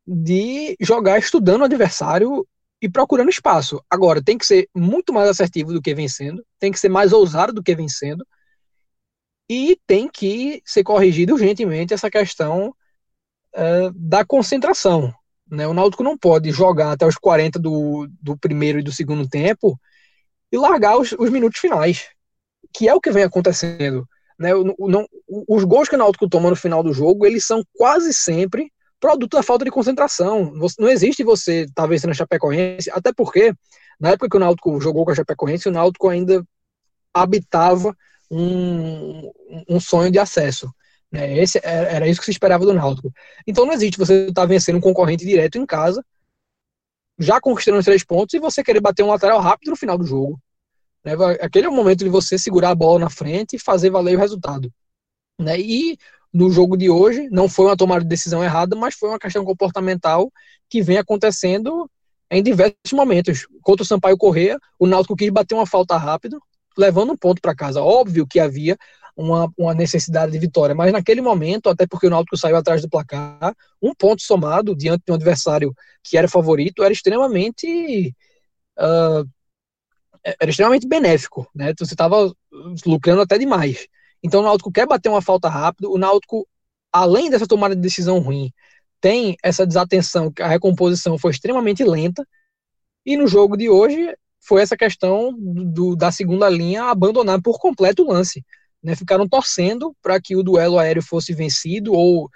[0.06, 2.46] de jogar estudando o adversário
[2.80, 3.82] e procurando espaço.
[3.90, 7.52] Agora, tem que ser muito mais assertivo do que vencendo, tem que ser mais ousado
[7.52, 8.24] do que vencendo,
[9.48, 12.74] e tem que ser corrigido urgentemente essa questão
[13.54, 15.12] uh, da concentração.
[15.50, 15.66] Né?
[15.66, 19.78] O Náutico não pode jogar até os 40 do, do primeiro e do segundo tempo
[20.52, 22.08] e largar os, os minutos finais,
[22.74, 24.06] que é o que vem acontecendo.
[24.38, 24.54] Né?
[24.54, 25.06] O, não,
[25.48, 28.70] os gols que o Náutico toma no final do jogo, eles são quase sempre
[29.00, 30.52] produto da falta de concentração.
[30.78, 33.54] Não existe você estar tá vencendo a Chapecoense, até porque
[33.98, 36.44] na época que o Náutico jogou com a Chapecoense, o Náutico ainda
[37.14, 37.96] habitava
[38.30, 39.30] um,
[39.68, 40.72] um sonho de acesso.
[41.10, 41.38] Né?
[41.38, 43.12] Esse, era isso que se esperava do Náutico.
[43.46, 46.04] Então não existe você estar tá vencendo um concorrente direto em casa,
[47.18, 50.04] já conquistando os três pontos, e você querer bater um lateral rápido no final do
[50.04, 50.40] jogo.
[51.04, 51.12] Né?
[51.40, 54.20] Aquele é o momento de você segurar a bola na frente e fazer valer o
[54.20, 54.72] resultado.
[55.38, 55.58] Né?
[55.58, 55.98] E
[56.32, 59.44] no jogo de hoje, não foi uma tomada de decisão errada, mas foi uma questão
[59.44, 60.30] comportamental
[60.68, 61.90] que vem acontecendo
[62.30, 63.46] em diversos momentos.
[63.62, 66.38] Contra o Sampaio Correa, o Náutico quis bater uma falta rápido,
[66.78, 67.82] levando um ponto para casa.
[67.82, 68.76] Óbvio que havia
[69.16, 72.88] uma, uma necessidade de vitória, mas naquele momento, até porque o Náutico saiu atrás do
[72.88, 73.52] placar,
[73.82, 75.74] um ponto somado diante de um adversário
[76.04, 78.14] que era favorito era extremamente
[78.78, 79.28] uh,
[80.40, 81.72] era extremamente benéfico, né?
[81.78, 82.32] Você estava
[82.86, 83.86] lucrando até demais.
[84.22, 86.46] Então o Náutico quer bater uma falta rápido, o Náutico,
[86.92, 88.52] além dessa tomada de decisão ruim,
[89.00, 92.26] tem essa desatenção, que a recomposição foi extremamente lenta,
[93.06, 98.02] e no jogo de hoje foi essa questão do, da segunda linha abandonar por completo
[98.02, 98.44] o lance.
[98.82, 98.94] Né?
[98.94, 102.30] Ficaram torcendo para que o duelo aéreo fosse vencido ou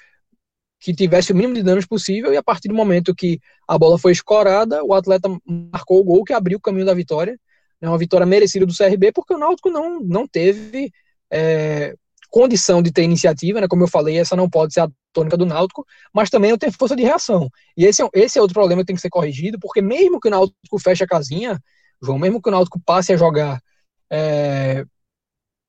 [0.81, 3.39] que tivesse o mínimo de danos possível, e a partir do momento que
[3.69, 5.29] a bola foi escorada, o atleta
[5.73, 7.39] marcou o gol que abriu o caminho da vitória.
[7.81, 10.91] É uma vitória merecida do CRB, porque o Náutico não, não teve
[11.33, 11.95] é,
[12.29, 13.69] condição de ter iniciativa, né?
[13.69, 16.71] Como eu falei, essa não pode ser a tônica do Náutico, mas também não tem
[16.73, 17.49] força de reação.
[17.77, 20.29] E esse é, esse é outro problema que tem que ser corrigido, porque mesmo que
[20.29, 21.63] o Náutico feche a casinha,
[22.03, 23.63] João, mesmo que o Náutico passe a jogar
[24.11, 24.85] é,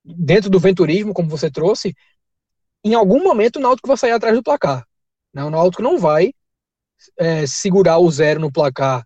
[0.04, 1.96] dentro do venturismo, como você trouxe,
[2.84, 4.86] em algum momento o Náutico vai sair atrás do placar.
[5.34, 5.44] Né?
[5.44, 6.34] O Náutico não vai
[7.18, 9.06] é, segurar o zero no placar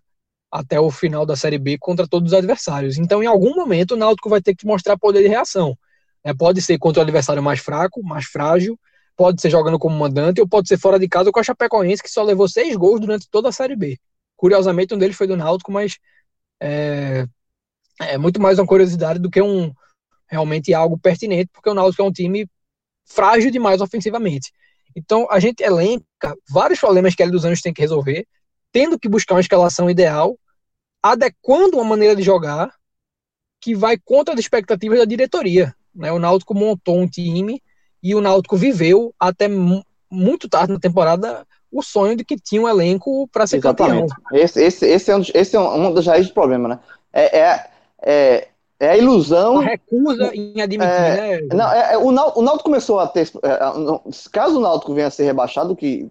[0.50, 2.98] até o final da Série B contra todos os adversários.
[2.98, 5.76] Então, em algum momento, o Náutico vai ter que mostrar poder de reação.
[6.24, 8.78] É, pode ser contra o adversário mais fraco, mais frágil,
[9.16, 12.10] pode ser jogando como mandante, ou pode ser fora de casa com a Chapecoense, que
[12.10, 13.98] só levou seis gols durante toda a Série B.
[14.36, 15.98] Curiosamente, um deles foi do Náutico, mas
[16.60, 17.26] é,
[18.00, 19.72] é muito mais uma curiosidade do que um
[20.28, 22.46] realmente algo pertinente, porque o Náutico é um time
[23.04, 24.52] frágil demais ofensivamente.
[24.94, 28.26] Então a gente elenca vários problemas que a dos Anjos tem que resolver,
[28.72, 30.38] tendo que buscar uma escalação ideal,
[31.02, 32.72] adequando uma maneira de jogar
[33.60, 35.74] que vai contra as expectativas da diretoria.
[35.94, 36.12] Né?
[36.12, 37.62] O Náutico montou um time
[38.02, 39.48] e o Náutico viveu até
[40.10, 44.08] muito tarde na temporada o sonho de que tinha um elenco para ser Exatamente.
[44.08, 44.40] campeão.
[44.40, 46.80] Esse, esse, esse, é um, esse é um dos raízes do problema, né?
[47.12, 47.70] É, é,
[48.02, 48.48] é,
[48.80, 49.58] é a ilusão.
[49.58, 51.48] A recusa em admitir, é, né?
[51.52, 53.30] Não, é, é o, Náutico, o Náutico começou a ter.
[53.42, 53.58] É,
[54.32, 56.10] caso o Náutico venha a ser rebaixado, que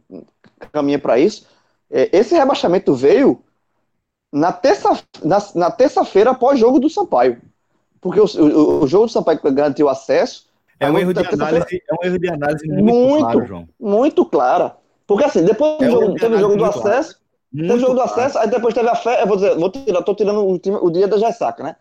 [0.71, 1.47] caminha para isso,
[1.89, 3.41] esse rebaixamento veio
[4.31, 7.41] na terça-feira na, na terça após jogo do Sampaio.
[8.01, 10.47] Porque o, o, o, jogo do Sampaio garantiu acesso
[10.79, 13.69] É um, erro de análise, é um erro de análise muito, muito claro, João.
[13.79, 14.77] Muito clara.
[15.07, 17.17] Porque assim, depois é jogo, teve o jogo do acesso,
[17.55, 20.03] teve o jogo do acesso, aí depois teve a fé, eu vou dizer, vou tirar,
[20.03, 21.75] tô tirando o, o dia da ressaca, né?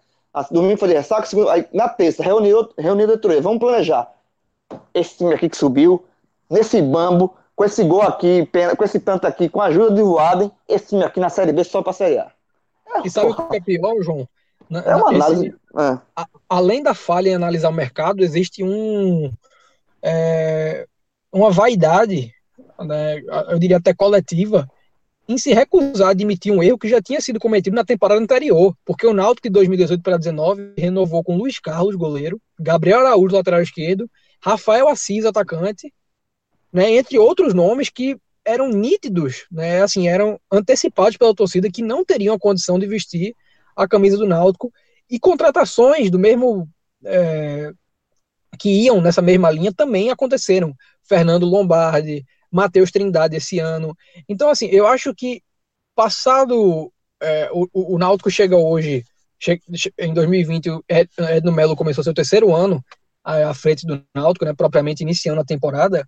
[0.51, 4.09] Domingo foi de ressaca, segundo, aí na terça, reuniu, reuniu a diretoria, vamos planejar.
[4.95, 6.05] Esse time aqui que subiu,
[6.49, 10.53] nesse bambo, com esse gol aqui, com esse tanto aqui, com a ajuda de Voaden,
[10.68, 12.31] esse time aqui na Série B só pra Série A.
[12.95, 14.29] É, e sabe o que é pior, João?
[14.68, 15.47] Na, é uma análise.
[15.47, 15.99] Esse, é.
[16.14, 19.33] a, além da falha em analisar o mercado, existe um,
[20.03, 20.87] é,
[21.33, 22.35] uma vaidade,
[22.85, 24.68] né, eu diria até coletiva,
[25.29, 28.77] em se recusar a admitir um erro que já tinha sido cometido na temporada anterior,
[28.85, 33.61] porque o Náutico de 2018 para 2019 renovou com Luiz Carlos, goleiro, Gabriel Araújo, lateral
[33.61, 34.09] esquerdo,
[34.41, 35.93] Rafael Assis, atacante,
[36.72, 42.05] né, entre outros nomes que eram nítidos, né, assim, eram antecipados pela torcida que não
[42.05, 43.35] teriam a condição de vestir
[43.74, 44.72] a camisa do Náutico
[45.11, 46.68] e contratações do mesmo
[47.05, 47.72] é,
[48.59, 50.74] que iam nessa mesma linha também aconteceram.
[51.03, 52.24] Fernando Lombardi,
[52.57, 53.95] Matheus Trindade esse ano.
[54.29, 55.43] Então, assim, eu acho que
[55.95, 56.93] passado
[57.23, 59.05] é, o, o Náutico chega hoje,
[59.39, 59.61] che,
[59.99, 62.85] em 2020, o Edno Melo começou seu terceiro ano
[63.23, 66.07] à, à frente do Náutico, né, propriamente iniciando a temporada,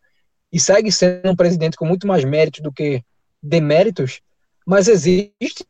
[0.52, 3.02] e segue sendo um presidente com muito mais méritos do que
[3.42, 4.20] deméritos,
[4.66, 5.66] mas existe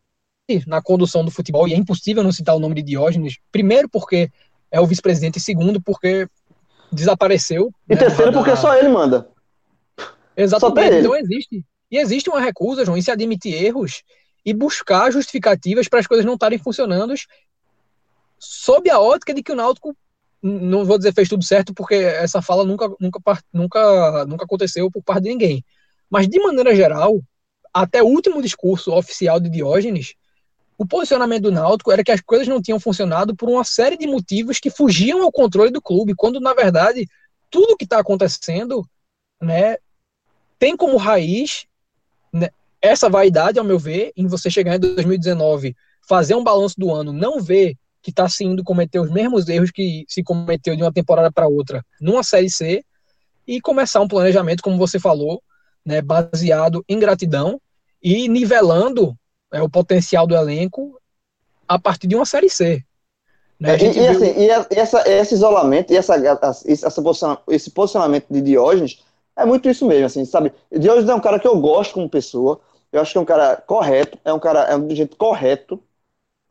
[0.67, 4.31] na condução do futebol, e é impossível não citar o nome de Diógenes, primeiro porque
[4.71, 6.27] é o vice-presidente, e segundo porque
[6.91, 7.71] desapareceu.
[7.89, 9.29] E né, terceiro porque só ele manda.
[10.39, 11.65] Exatamente, então existe.
[11.91, 14.03] E existe uma recusa, João, em se admitir erros
[14.45, 17.13] e buscar justificativas para as coisas não estarem funcionando
[18.39, 19.97] sob a ótica de que o Náutico
[20.41, 23.21] não vou dizer fez tudo certo porque essa fala nunca nunca
[23.53, 25.65] nunca nunca aconteceu por parte de ninguém.
[26.09, 27.21] Mas de maneira geral
[27.75, 30.15] até o último discurso oficial de Diógenes
[30.79, 34.07] o posicionamento do Náutico era que as coisas não tinham funcionado por uma série de
[34.07, 37.09] motivos que fugiam ao controle do clube, quando na verdade
[37.51, 38.89] tudo que está acontecendo,
[39.43, 39.77] né,
[40.59, 41.67] tem como raiz
[42.33, 42.49] né,
[42.81, 47.13] essa vaidade, ao meu ver, em você chegar em 2019, fazer um balanço do ano,
[47.13, 50.93] não ver que está se indo cometer os mesmos erros que se cometeu de uma
[50.93, 52.85] temporada para outra numa série C
[53.47, 55.43] e começar um planejamento, como você falou,
[55.85, 57.61] né, baseado em gratidão
[58.03, 59.17] e nivelando
[59.53, 61.01] é, o potencial do elenco
[61.67, 62.83] a partir de uma Série C.
[63.59, 63.77] Né?
[63.77, 64.11] E, e, viu...
[64.11, 69.03] assim, e, essa, esse isolamento e essa, essa, esse posicionamento de Diógenes
[69.39, 70.53] é muito isso mesmo, assim, sabe?
[70.71, 72.61] Diógenes é um cara que eu gosto como pessoa,
[72.93, 75.81] eu acho que é um cara correto, é um cara, é um dirigente correto,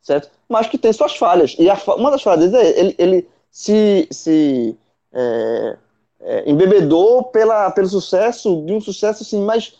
[0.00, 0.30] certo?
[0.48, 1.54] Mas que tem suas falhas.
[1.58, 4.76] E a, uma das falhas dele é ele, ele se, se
[5.12, 5.76] é,
[6.20, 9.76] é, embebedou pela, pelo sucesso, de um sucesso assim, mas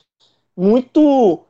[0.56, 1.40] muito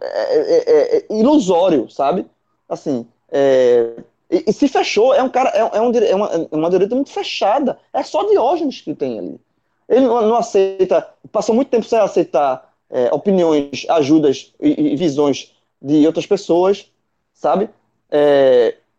[0.00, 2.26] é é, é, é, ilusório, sabe?
[2.68, 3.94] Assim, é,
[4.30, 7.10] e, e, se fechou, é um cara, é, é, um, é uma, uma direita muito
[7.10, 7.78] fechada.
[7.92, 9.40] É só Diógenes que tem ali.
[9.88, 12.68] Ele não, não aceita, passou muito tempo sem aceitar
[13.12, 16.90] opiniões, ajudas e, e, visões de outras pessoas,
[17.34, 17.68] sabe?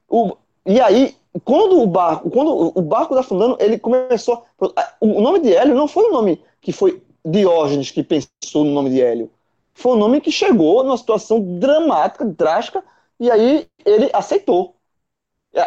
[0.08, 0.36] O,
[0.66, 4.46] e aí, quando o barco, quando o barco da Fundano, ele começou.
[5.02, 8.92] O nome de Hélio não foi o nome que foi Diógenes que pensou no nome
[8.92, 9.32] de Hélio
[9.80, 12.84] foi um nome que chegou numa situação dramática, drástica,
[13.18, 14.76] e aí ele aceitou.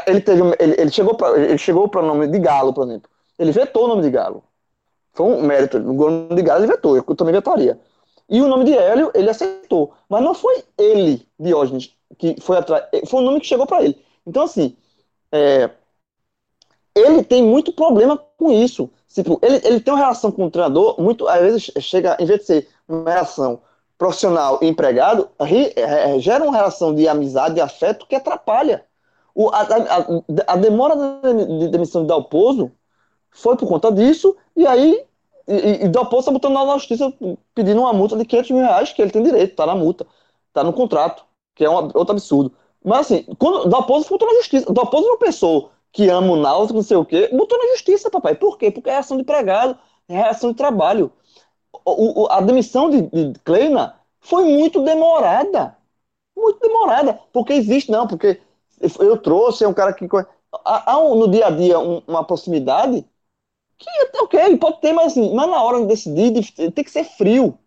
[0.06, 3.10] Ele, teve, ele, ele chegou para ele chegou para o nome de Galo, por exemplo.
[3.38, 4.44] Ele vetou o nome de Galo.
[5.12, 5.78] Foi um mérito.
[5.78, 7.78] O nome de Galo ele vetou, eu também vetaria.
[8.28, 9.94] E o nome de Hélio ele aceitou.
[10.08, 12.84] Mas não foi ele, Diógenes, que foi atrás.
[13.08, 14.02] Foi um nome que chegou para ele.
[14.26, 14.76] Então, assim,
[15.30, 15.70] é,
[16.94, 18.90] ele tem muito problema com isso.
[19.08, 22.40] Tipo, ele, ele tem uma relação com o treinador, muito, às vezes chega, em vez
[22.40, 23.60] de ser uma relação
[23.98, 25.28] profissional e empregado
[25.76, 28.84] é, gera uma relação de amizade e afeto que atrapalha.
[29.34, 32.72] O, a, a, a, demora de demissão de Dalpozo
[33.32, 35.04] foi por conta disso, e aí
[35.48, 37.12] e, e está botando na justiça
[37.54, 40.06] pedindo uma multa de 500 mil reais, que ele tem direito, está na multa,
[40.48, 41.24] está no contrato,
[41.54, 42.52] que é um, outro absurdo.
[42.84, 46.82] Mas assim, quando Dalpozo botou na justiça, Dalpozo não pensou que ama o Náutico, não
[46.82, 48.34] sei o quê, botou na justiça, papai.
[48.34, 48.70] Por quê?
[48.70, 49.76] Porque é ação de empregado,
[50.08, 51.12] é ação de trabalho
[51.84, 55.76] o, o, a demissão de, de Kleina foi muito demorada.
[56.36, 57.20] Muito demorada.
[57.32, 58.40] Porque existe, não, porque
[58.98, 60.06] eu trouxe, é um cara que.
[60.64, 63.04] Há, há um, no dia a dia um, uma proximidade
[63.78, 63.88] que,
[64.20, 66.32] ok, pode ter, mas assim, mas na hora de decidir,
[66.72, 67.58] tem que ser frio.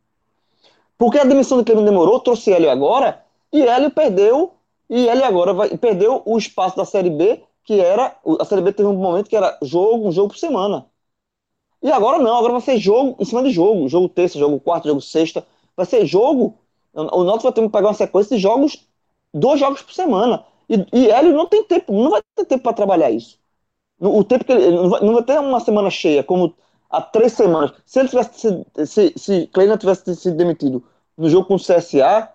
[0.97, 4.53] Porque a demissão de Kleina demorou, trouxe ele agora, e ele perdeu,
[4.89, 8.15] e ele agora vai, perdeu o espaço da Série B, que era.
[8.39, 10.85] A Série B teve um momento que era jogo, um jogo por semana.
[11.81, 13.87] E agora não, agora vai ser jogo em cima de jogo.
[13.89, 15.45] Jogo terça, jogo quarta, jogo sexta.
[15.75, 16.57] Vai ser jogo.
[16.93, 18.87] O Náutico vai ter que pegar uma sequência de jogos,
[19.33, 20.45] dois jogos por semana.
[20.69, 23.37] E, e Hélio não tem tempo, não vai ter tempo para trabalhar isso.
[24.09, 26.53] O tempo que ele, ele não, vai, ter uma semana cheia, como
[26.89, 27.71] há três semanas.
[27.85, 30.83] Se ele tivesse se, se, se Kleina tivesse sido demitido
[31.17, 32.29] no jogo com o CSA,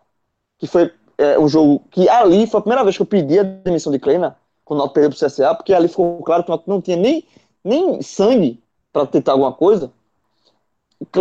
[0.58, 3.42] que foi é, um jogo que ali foi a primeira vez que eu pedi a
[3.42, 6.62] demissão de Kleina, quando o Náutico perdeu pro CSA, porque ali ficou claro que o
[6.66, 7.26] não tinha nem,
[7.64, 8.62] nem sangue
[8.92, 9.92] para tentar alguma coisa.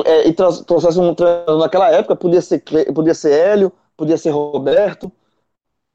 [0.05, 5.11] É, e trouxesse um treinador naquela época, podia ser, podia ser Hélio, podia ser Roberto.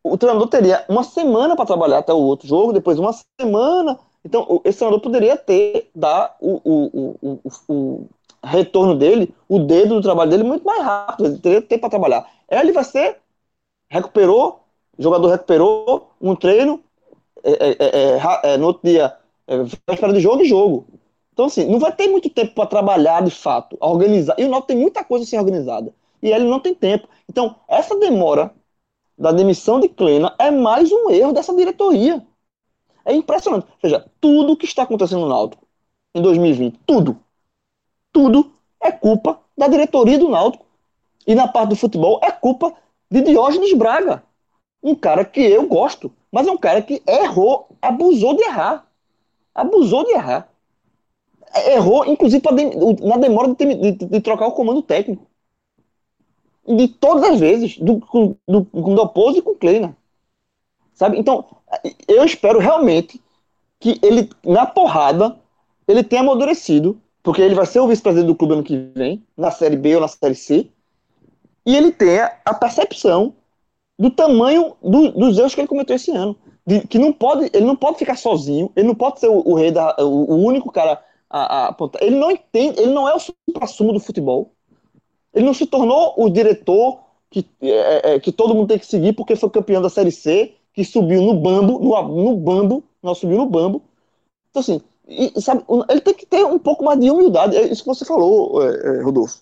[0.02, 3.98] O treinador teria uma semana para trabalhar até o outro jogo, depois uma semana.
[4.24, 8.06] Então, esse treinador poderia ter, dar o, o, o, o,
[8.42, 11.26] retorno dele, o dedo do trabalho dele muito mais rápido.
[11.26, 12.30] Ele teria tempo para trabalhar.
[12.48, 13.18] Ele vai ser,
[13.88, 14.60] recuperou,
[14.98, 16.82] jogador recuperou um treino,
[17.42, 19.14] é, é, é, é no outro dia,
[19.86, 20.86] vai esperar de jogo e jogo.
[21.32, 24.36] Então, assim, não vai ter muito tempo para trabalhar de fato, organizar.
[24.38, 25.92] E o Náutico tem muita coisa assim organizada.
[26.22, 27.08] E ele não tem tempo.
[27.28, 28.54] Então, essa demora
[29.18, 32.24] da demissão de Klena é mais um erro dessa diretoria.
[33.04, 33.66] É impressionante.
[33.66, 35.66] Ou seja, tudo que está acontecendo no Náutico
[36.14, 37.18] em 2020, tudo,
[38.12, 40.64] tudo é culpa da diretoria do Náutico.
[41.26, 42.74] E na parte do futebol é culpa
[43.10, 44.22] de Diógenes Braga.
[44.82, 48.86] Um cara que eu gosto, mas é um cara que errou, abusou de errar.
[49.54, 50.48] Abusou de errar
[51.68, 52.42] errou, inclusive,
[53.02, 55.26] na demora de, de, de, trocar o comando técnico.
[56.66, 58.02] De todas as vezes, do,
[58.48, 59.96] do, do e com o Kleina.
[60.94, 61.18] Sabe?
[61.18, 61.44] Então,
[62.08, 63.20] eu espero realmente
[63.80, 65.36] que ele, na porrada,
[65.86, 69.50] ele tenha amadurecido, porque ele vai ser o vice-presidente do clube ano que vem, na
[69.50, 70.68] Série B ou na Série C,
[71.66, 73.34] e ele tenha a percepção
[73.98, 76.36] do tamanho do, dos erros que ele cometeu esse ano.
[76.66, 79.54] De, que não pode, ele não pode ficar sozinho, ele não pode ser o, o
[79.54, 83.18] rei da, o, o único cara a, a ele não entende, ele não é o
[83.18, 84.52] supra-sumo do futebol.
[85.34, 89.12] Ele não se tornou o diretor que, é, é, que todo mundo tem que seguir
[89.14, 93.38] porque foi campeão da Série C, que subiu no bambo, no, no bambo, não subiu
[93.38, 93.82] no bambo.
[94.50, 97.82] Então, assim, e, sabe, ele tem que ter um pouco mais de humildade, é isso
[97.82, 99.40] que você falou, é, é, Rodolfo.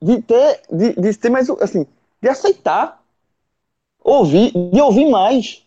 [0.00, 1.84] De ter, de, de ter mais, assim,
[2.22, 3.02] de aceitar,
[3.98, 5.64] ouvir, de ouvir mais.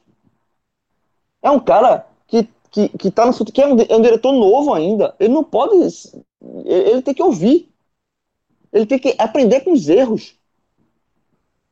[1.41, 4.73] É um cara que que, que tá no que é um, é um diretor novo
[4.73, 5.13] ainda.
[5.19, 5.75] Ele não pode.
[6.65, 7.69] Ele tem que ouvir.
[8.71, 10.35] Ele tem que aprender com os erros.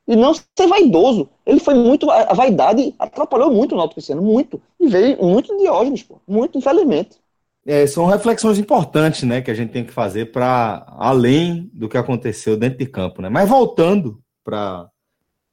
[0.09, 1.29] E não ser vaidoso.
[1.45, 2.09] Ele foi muito.
[2.09, 4.59] A vaidade atrapalhou muito o Náutico esse ano, muito.
[4.79, 6.19] E veio muito de Diógenes, pô.
[6.27, 7.17] Muito, infelizmente.
[7.63, 11.95] É, são reflexões importantes, né, que a gente tem que fazer para além do que
[11.95, 13.29] aconteceu dentro de campo, né?
[13.29, 14.89] Mas voltando para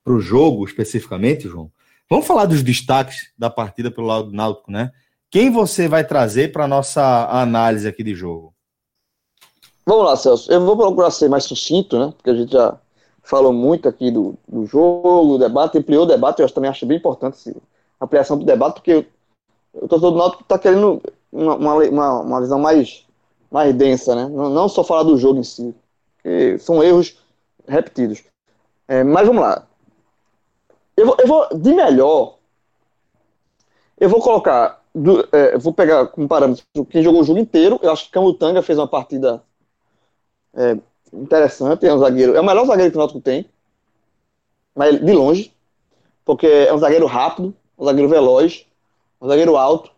[0.07, 1.71] o jogo especificamente, João,
[2.09, 4.91] vamos falar dos destaques da partida pelo lado do Náutico, né?
[5.31, 8.55] Quem você vai trazer para nossa análise aqui de jogo?
[9.85, 10.51] Vamos lá, Celso.
[10.51, 12.15] Eu vou procurar ser mais sucinto, né?
[12.17, 12.79] Porque a gente já
[13.27, 16.41] falou muito aqui do, do jogo, do debate, ampliou o debate.
[16.41, 17.55] Eu também acho bem importante
[18.01, 19.07] a ampliação do debate, porque
[19.75, 21.03] o torcedor do Náutico está querendo
[21.33, 23.05] uma, uma, uma, visão mais,
[23.51, 24.29] mais densa, né?
[24.29, 25.75] Não, não só falar do jogo em si.
[26.61, 27.19] são erros
[27.67, 28.23] repetidos.
[28.87, 29.67] É, mas vamos lá.
[30.97, 32.39] Eu vou, eu vou, de melhor,
[33.99, 37.79] eu vou colocar do, é, vou pegar como parâmetro quem jogou o jogo inteiro.
[37.83, 39.43] Eu acho que Camutanga fez uma partida
[40.55, 40.79] é,
[41.23, 41.87] interessante.
[41.87, 43.47] É um zagueiro, é o melhor zagueiro que o Náutico tem,
[44.75, 45.53] mas de longe,
[46.25, 48.67] porque é um zagueiro rápido, um zagueiro veloz,
[49.21, 49.91] um zagueiro alto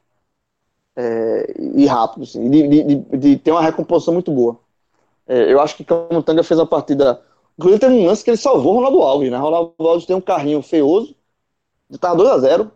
[0.96, 4.58] é, e rápido, assim, de, de, de, de, ter uma recomposição muito boa.
[5.26, 7.22] É, eu acho que Camutanga fez uma partida.
[7.58, 9.36] Inclusive, teve um lance que ele salvou o Ronaldo Alves, né?
[9.36, 11.14] Ronaldo Alves tem um carrinho feioso,
[11.90, 12.72] estava 2 a 0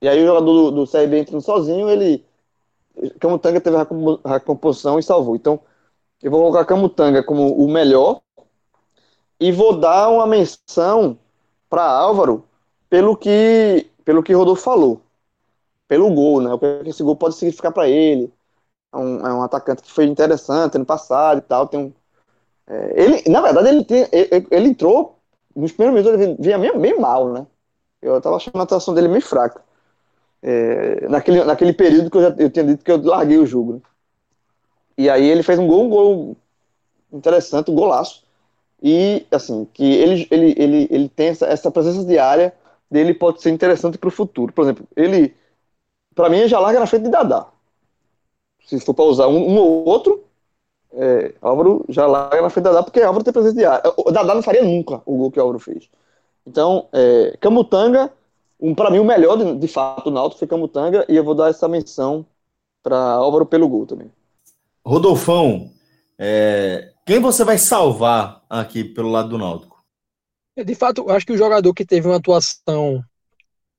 [0.00, 2.24] e aí o jogador do, do CRB entrando sozinho, ele.
[3.20, 5.36] Camutanga teve a recomposição e salvou.
[5.36, 5.60] Então,
[6.22, 8.20] eu vou colocar Camutanga como o melhor
[9.38, 11.18] e vou dar uma menção
[11.68, 12.44] para Álvaro
[12.88, 15.00] pelo que pelo que Rodolfo falou.
[15.88, 16.52] Pelo gol, né?
[16.52, 18.32] O que esse gol pode significar para ele.
[18.92, 21.66] É um, é um, atacante que foi interessante ano passado e tal.
[21.68, 21.92] Tem um,
[22.66, 25.18] é, ele, na verdade, ele, tem, ele, ele, entrou
[25.54, 27.46] nos primeiros minutos, ele vinha meio, meio mal, né?
[28.02, 29.62] Eu tava achando a atuação dele meio fraca
[30.42, 33.74] é, naquele, naquele período que eu, já, eu tinha dito que eu larguei o jogo.
[33.74, 33.80] Né?
[34.96, 36.36] E aí ele fez um gol, um gol
[37.12, 38.24] interessante, um golaço.
[38.82, 42.54] E, assim, que ele, ele, ele, ele tem essa, essa presença diária
[42.90, 44.52] dele pode ser interessante para o futuro.
[44.52, 45.34] Por exemplo, ele,
[46.14, 47.48] para mim, já larga na frente de Dadá.
[48.66, 50.24] Se for para usar um, um, ou outro,
[50.92, 53.92] é, Álvaro já larga na frente de Dadá, porque Álvaro tem presença diária.
[53.96, 55.88] O Dadá não faria nunca o gol que Álvaro fez.
[56.46, 58.12] Então, é, Camutanga
[58.60, 61.34] um, para mim, o melhor, de, de fato, do Náutico foi Camutanga, e eu vou
[61.34, 62.24] dar essa menção
[62.82, 64.10] para Álvaro pelo gol também.
[64.86, 65.72] Rodolfão,
[66.16, 69.84] é, quem você vai salvar aqui pelo lado do Náutico?
[70.56, 73.02] De fato, acho que o jogador que teve uma atuação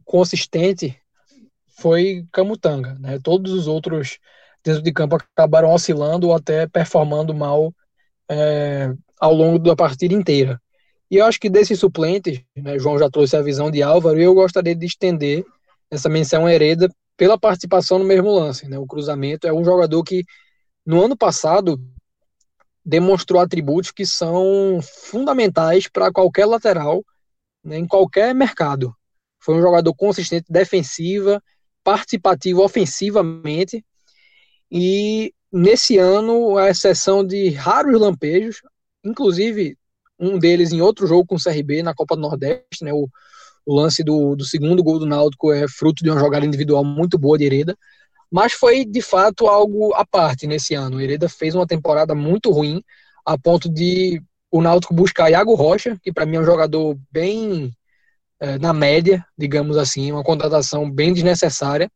[0.04, 1.00] consistente
[1.78, 3.20] foi Camutanga, né?
[3.24, 4.20] Todos os outros
[4.62, 7.74] dentro de campo acabaram oscilando ou até performando mal
[8.30, 10.62] é, ao longo da partida inteira.
[11.10, 14.24] E eu acho que desses suplentes, né, João já trouxe a visão de Álvaro, e
[14.24, 15.46] eu gostaria de estender
[15.90, 18.68] essa menção Hereda pela participação no mesmo lance.
[18.68, 18.78] Né?
[18.78, 20.26] O cruzamento é um jogador que,
[20.88, 21.78] no ano passado,
[22.84, 27.04] demonstrou atributos que são fundamentais para qualquer lateral,
[27.62, 28.96] né, em qualquer mercado.
[29.38, 31.44] Foi um jogador consistente defensiva,
[31.84, 33.86] participativo ofensivamente,
[34.72, 38.62] e nesse ano, a exceção de raros lampejos,
[39.04, 39.78] inclusive
[40.18, 43.10] um deles em outro jogo com o CRB na Copa do Nordeste, né, o,
[43.66, 47.20] o lance do, do segundo gol do Náutico é fruto de uma jogada individual muito
[47.20, 47.78] boa de Hereda,
[48.32, 50.98] mas foi de fato algo à parte nesse ano.
[50.98, 52.84] O Hereda fez uma temporada muito ruim,
[53.26, 54.22] a ponto de
[54.52, 57.72] o Náutico buscar Iago Rocha, que para mim é um jogador bem
[58.40, 61.92] é, na média, digamos assim, uma contratação bem desnecessária,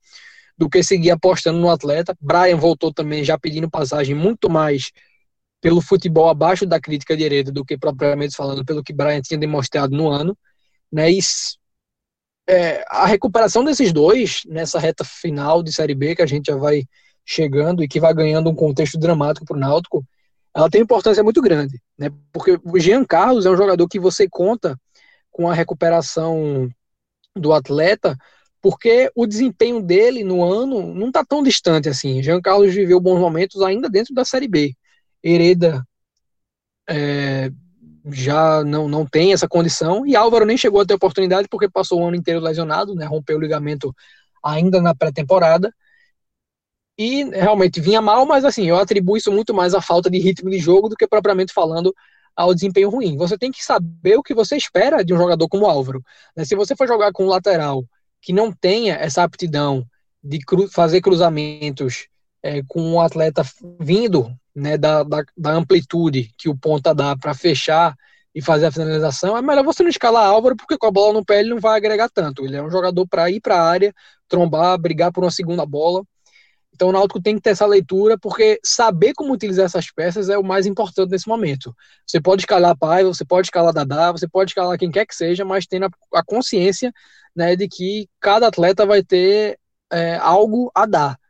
[0.58, 2.16] do que seguir apostando no atleta.
[2.20, 4.92] Brian voltou também já pedindo passagem muito mais
[5.62, 9.40] pelo futebol abaixo da crítica de Hereda do que propriamente falando pelo que Brian tinha
[9.40, 10.38] demonstrado no ano.
[10.92, 11.12] Né?
[11.12, 11.20] E
[12.52, 16.58] é, a recuperação desses dois nessa reta final de Série B, que a gente já
[16.58, 16.84] vai
[17.26, 20.06] chegando e que vai ganhando um contexto dramático para o Náutico,
[20.54, 22.10] ela tem importância muito grande, né?
[22.34, 24.78] Porque o Jean Carlos é um jogador que você conta
[25.32, 26.70] com a recuperação
[27.34, 28.18] do atleta,
[28.62, 32.22] porque o desempenho dele no ano não está tão distante assim.
[32.22, 34.76] Jean Carlos viveu bons momentos ainda dentro da Série B.
[35.24, 35.88] Hereda
[36.90, 37.50] é,
[38.06, 42.02] já não, não tem essa condição, e Álvaro nem chegou a ter oportunidade porque passou
[42.02, 43.94] o ano inteiro lesionado, né, rompeu o ligamento
[44.44, 45.74] ainda na pré-temporada,
[46.98, 50.50] e realmente vinha mal, mas assim, eu atribuo isso muito mais à falta de ritmo
[50.50, 51.94] de jogo do que propriamente falando
[52.36, 53.18] ao desempenho ruim.
[53.18, 56.04] Você tem que saber o que você espera de um jogador como Álvaro.
[56.36, 56.46] Né?
[56.46, 57.84] Se você for jogar com um lateral
[58.22, 59.86] que não tenha essa aptidão
[60.24, 62.08] de cru fazer cruzamentos
[62.44, 63.44] é, com um atleta
[63.80, 67.96] vindo né, da, da, da, amplitude que o ponta dá para fechar
[68.34, 71.26] e fazer a finalização, é melhor você não escalar Álvaro, porque com a bola no
[71.26, 72.46] pé ele não vai agregar tanto.
[72.46, 73.94] Ele é um jogador para ir para a área,
[74.28, 76.04] trombar, brigar por uma segunda bola.
[76.74, 80.38] Então o Náutico tem que ter essa leitura, porque saber como utilizar essas peças é
[80.38, 81.76] o mais importante nesse momento.
[82.08, 85.44] Você pode escalar Paiva, você pode escalar Dadá, você pode escalar quem quer que seja,
[85.44, 86.92] mas tendo a, consciência
[87.36, 89.60] né, de que cada atleta vai ter
[89.92, 91.21] é, algo a dar.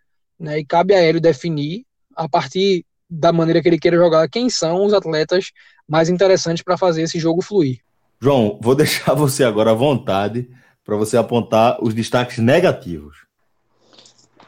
[0.41, 1.85] Né, e cabe a Hélio definir,
[2.15, 5.51] a partir da maneira que ele queira jogar, quem são os atletas
[5.87, 7.79] mais interessantes para fazer esse jogo fluir.
[8.19, 10.49] João, vou deixar você agora à vontade
[10.83, 13.25] para você apontar os destaques negativos.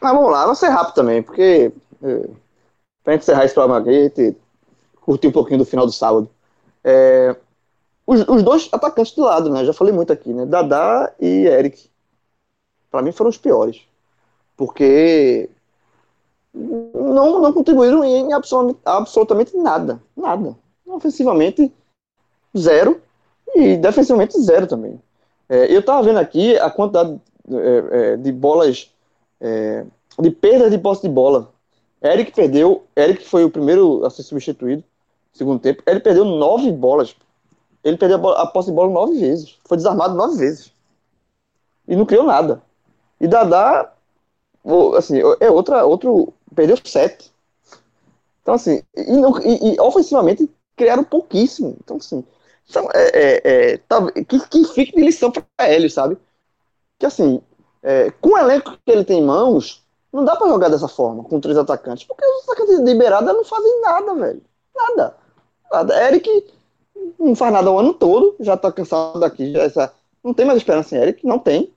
[0.02, 1.72] Mas vamos lá, vou ser rápido também, porque
[2.02, 2.30] é,
[3.04, 4.38] para gente encerrar esse programa aqui, a gente
[5.00, 6.28] curtir um pouquinho do final do sábado.
[6.84, 7.36] É,
[8.08, 9.64] os, os, dois atacantes de lado, né?
[9.64, 10.46] Já falei muito aqui, né?
[10.46, 11.88] Dadá e Eric.
[12.90, 13.82] Para mim foram os piores.
[14.58, 15.50] Porque
[16.54, 18.30] não, não contribuíram em
[18.86, 20.02] absolutamente, nada.
[20.16, 20.56] Nada.
[20.86, 21.74] Ofensivamente,
[22.58, 23.02] zero.
[23.56, 25.00] E defensivamente, zero também.
[25.50, 27.20] É, eu estava vendo aqui a quantidade
[27.52, 28.92] é, é, de bolas,
[29.42, 29.86] é,
[30.20, 31.52] de perdas de posse de bola.
[32.04, 34.84] Eric perdeu, Eric foi o primeiro a ser substituído,
[35.34, 35.82] segundo tempo.
[35.86, 37.16] Ele perdeu nove bolas.
[37.84, 39.58] Ele perdeu a, bola, a posse de bola nove vezes.
[39.66, 40.72] Foi desarmado nove vezes.
[41.88, 42.62] E não criou nada.
[43.20, 43.92] E Dadá,
[44.98, 47.32] assim, é outra, outro perdeu sete.
[48.42, 51.78] Então, assim, e, e, e, ofensivamente criaram pouquíssimo.
[51.84, 52.24] Então, assim,
[52.70, 56.18] então, é, é, é, tá, que, que fique de lição para ele, sabe?
[57.00, 57.42] Que, assim,
[57.82, 61.24] é, com o elenco que ele tem em mãos, não dá para jogar dessa forma,
[61.24, 64.42] com três atacantes, porque os atacantes de beirada não fazem nada, velho.
[64.76, 65.18] Nada.
[65.72, 66.08] nada.
[66.08, 66.30] Eric
[67.20, 69.94] não faz nada o ano todo, já tá cansado daqui, já essa,
[70.24, 71.73] não tem mais esperança em Eric, não tem.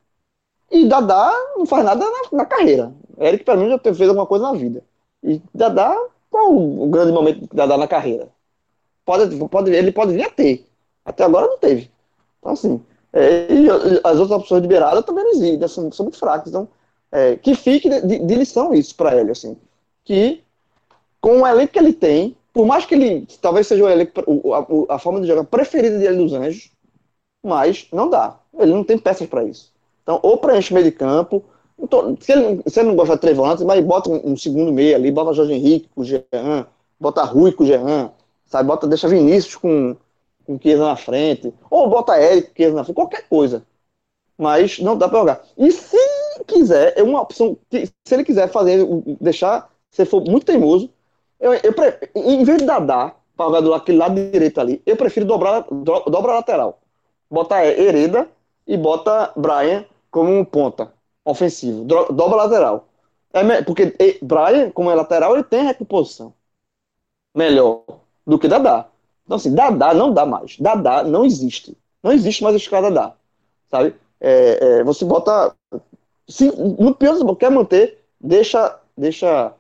[0.71, 2.93] E Dadá não faz nada na, na carreira.
[3.19, 4.83] Eric, para mim, já fez alguma coisa na vida.
[5.23, 5.97] E Dadá,
[6.31, 8.29] qual o grande momento que Dadá na carreira?
[9.05, 10.67] Pode, pode, ele pode vir a ter.
[11.05, 11.91] Até agora não teve.
[12.41, 13.69] Então, assim, é, e
[14.05, 16.49] as outras opções de beirada também não existem, são, são muito fracas.
[16.49, 16.69] Então,
[17.13, 19.57] é, que fique de, de, lição isso para ele, assim.
[20.05, 20.43] Que
[21.21, 24.21] com o elenco que ele tem, por mais que ele talvez seja o elenco,
[24.53, 26.71] a, a forma de jogar preferida dele dos Anjos,
[27.43, 28.39] mas não dá.
[28.59, 29.73] Ele não tem peças para isso.
[30.07, 31.43] Então, ou preenche meio de campo,
[32.21, 35.11] se, ele, se ele não gosta de três volantes, mas bota um, segundo meio ali,
[35.11, 36.65] bota Jorge Henrique com o Jean,
[36.99, 38.13] bota Rui com o Jean,
[38.45, 38.69] sabe?
[38.69, 39.97] Bota, deixa Vinícius com,
[40.47, 43.65] com o Chiesa na frente, ou bota Eric com o na frente, qualquer coisa.
[44.39, 45.45] Mas não dá para jogar.
[45.59, 45.99] E se
[46.47, 48.87] quiser, é uma opção, se ele quiser fazer,
[49.21, 50.89] deixar, se for muito teimoso,
[51.41, 51.75] eu, eu
[52.15, 52.81] em vez de dar
[53.37, 56.79] para jogar do aquele lado direito ali, eu prefiro dobrar, do, dobra lateral.
[57.29, 58.29] Bota Hereda
[58.67, 59.85] e bota Brian
[60.17, 61.85] como um ponta ofensivo.
[61.85, 62.89] Dobra lateral.
[63.35, 66.33] É, porque Brian, como é lateral, ele tem recomposição
[67.35, 67.83] melhor
[68.27, 68.89] do que Dadá.
[69.27, 70.57] Então, assim, Dadá não dá mais.
[70.59, 71.77] Dadá não existe.
[72.03, 73.15] Não existe mais escada Dadá.
[73.71, 73.95] Sabe?
[74.19, 75.55] É, é, você bota.
[76.27, 79.53] Se, no pior, você quer manter, deixa, deixa,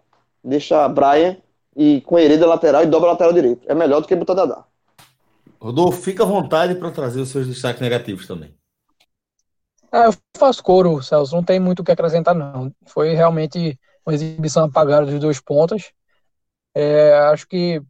[0.42, 1.36] deixa Brian
[1.76, 3.60] e com Hereda lateral e dobra lateral direito.
[3.70, 4.64] É melhor do que botar Dadá.
[5.60, 8.54] Rodolfo, fica à vontade para trazer os seus destaques negativos também.
[9.92, 11.34] É, eu faço coro, Celso.
[11.34, 12.72] Não tem muito o que acrescentar, não.
[12.86, 15.92] Foi realmente uma exibição apagada dos dois pontos.
[16.74, 17.82] É, acho que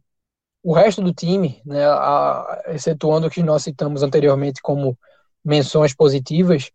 [0.63, 4.97] o resto do time, né, a, excetuando o que nós citamos anteriormente como
[5.45, 6.71] menções positivas,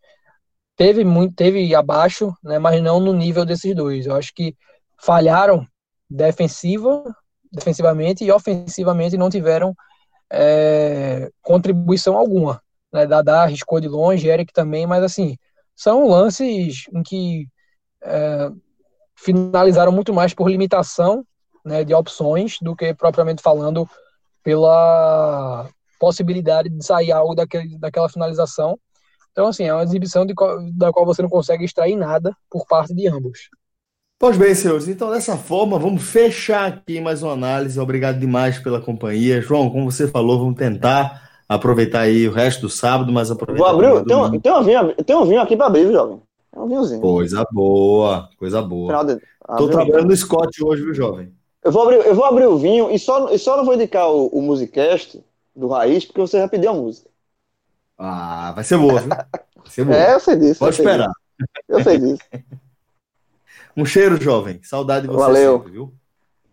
[0.77, 4.07] teve muito, teve abaixo, né, mas não no nível desses dois.
[4.07, 4.55] Eu acho que
[5.01, 5.67] falharam
[6.09, 7.03] defensiva,
[7.51, 9.75] defensivamente e ofensivamente não tiveram
[10.31, 12.62] é, contribuição alguma.
[12.93, 13.07] Né?
[13.07, 15.35] Dadá arriscou de longe, Eric também, mas assim,
[15.75, 17.47] são lances em que
[18.03, 18.51] é,
[19.15, 21.25] finalizaram muito mais por limitação
[21.65, 23.89] né, de opções do que propriamente falando
[24.43, 25.67] pela
[25.99, 28.77] possibilidade de sair algo daquele, daquela finalização.
[29.31, 30.33] Então, assim, é uma exibição de,
[30.73, 33.49] da qual você não consegue extrair nada por parte de ambos.
[34.19, 37.79] Pois bem, senhores, então dessa forma vamos fechar aqui mais uma análise.
[37.79, 39.41] Obrigado demais pela companhia.
[39.41, 43.71] João, como você falou, vamos tentar aproveitar aí o resto do sábado, mas aproveitar.
[43.71, 46.21] Vou abrir, tem, um, tem, um vinho, tem um vinho aqui para abrir, jovem.
[46.55, 47.01] É um vinhozinho.
[47.01, 49.03] Coisa boa, coisa boa.
[49.03, 49.19] De...
[49.57, 51.33] Tô trabalhando no Scott hoje, viu, jovem?
[51.63, 54.09] Eu vou abrir, eu vou abrir o vinho e só, e só não vou indicar
[54.09, 55.23] o, o Musicast
[55.55, 57.09] do Raiz, porque você já pediu a música.
[57.97, 59.09] Ah, vai ser boa, viu?
[59.09, 59.27] Vai
[59.67, 59.97] ser boa.
[59.97, 60.59] É, eu sei disso.
[60.59, 61.07] Pode eu esperar.
[61.07, 61.49] Disso.
[61.69, 62.23] Eu sei disso.
[63.75, 64.59] Um cheiro, jovem.
[64.61, 65.57] Saudade de você Valeu.
[65.57, 65.93] sempre, viu?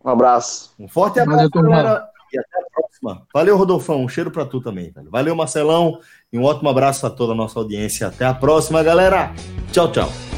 [0.03, 0.73] Um abraço.
[0.79, 2.09] Um forte abraço, Valeu, galera.
[2.33, 2.70] E até a
[3.01, 3.27] próxima.
[3.33, 4.05] Valeu, Rodolfão.
[4.05, 5.11] Um cheiro para tu também, velho.
[5.11, 5.99] Valeu, Marcelão.
[6.33, 8.07] E um ótimo abraço a toda a nossa audiência.
[8.07, 9.33] Até a próxima, galera.
[9.73, 10.30] Tchau, tchau.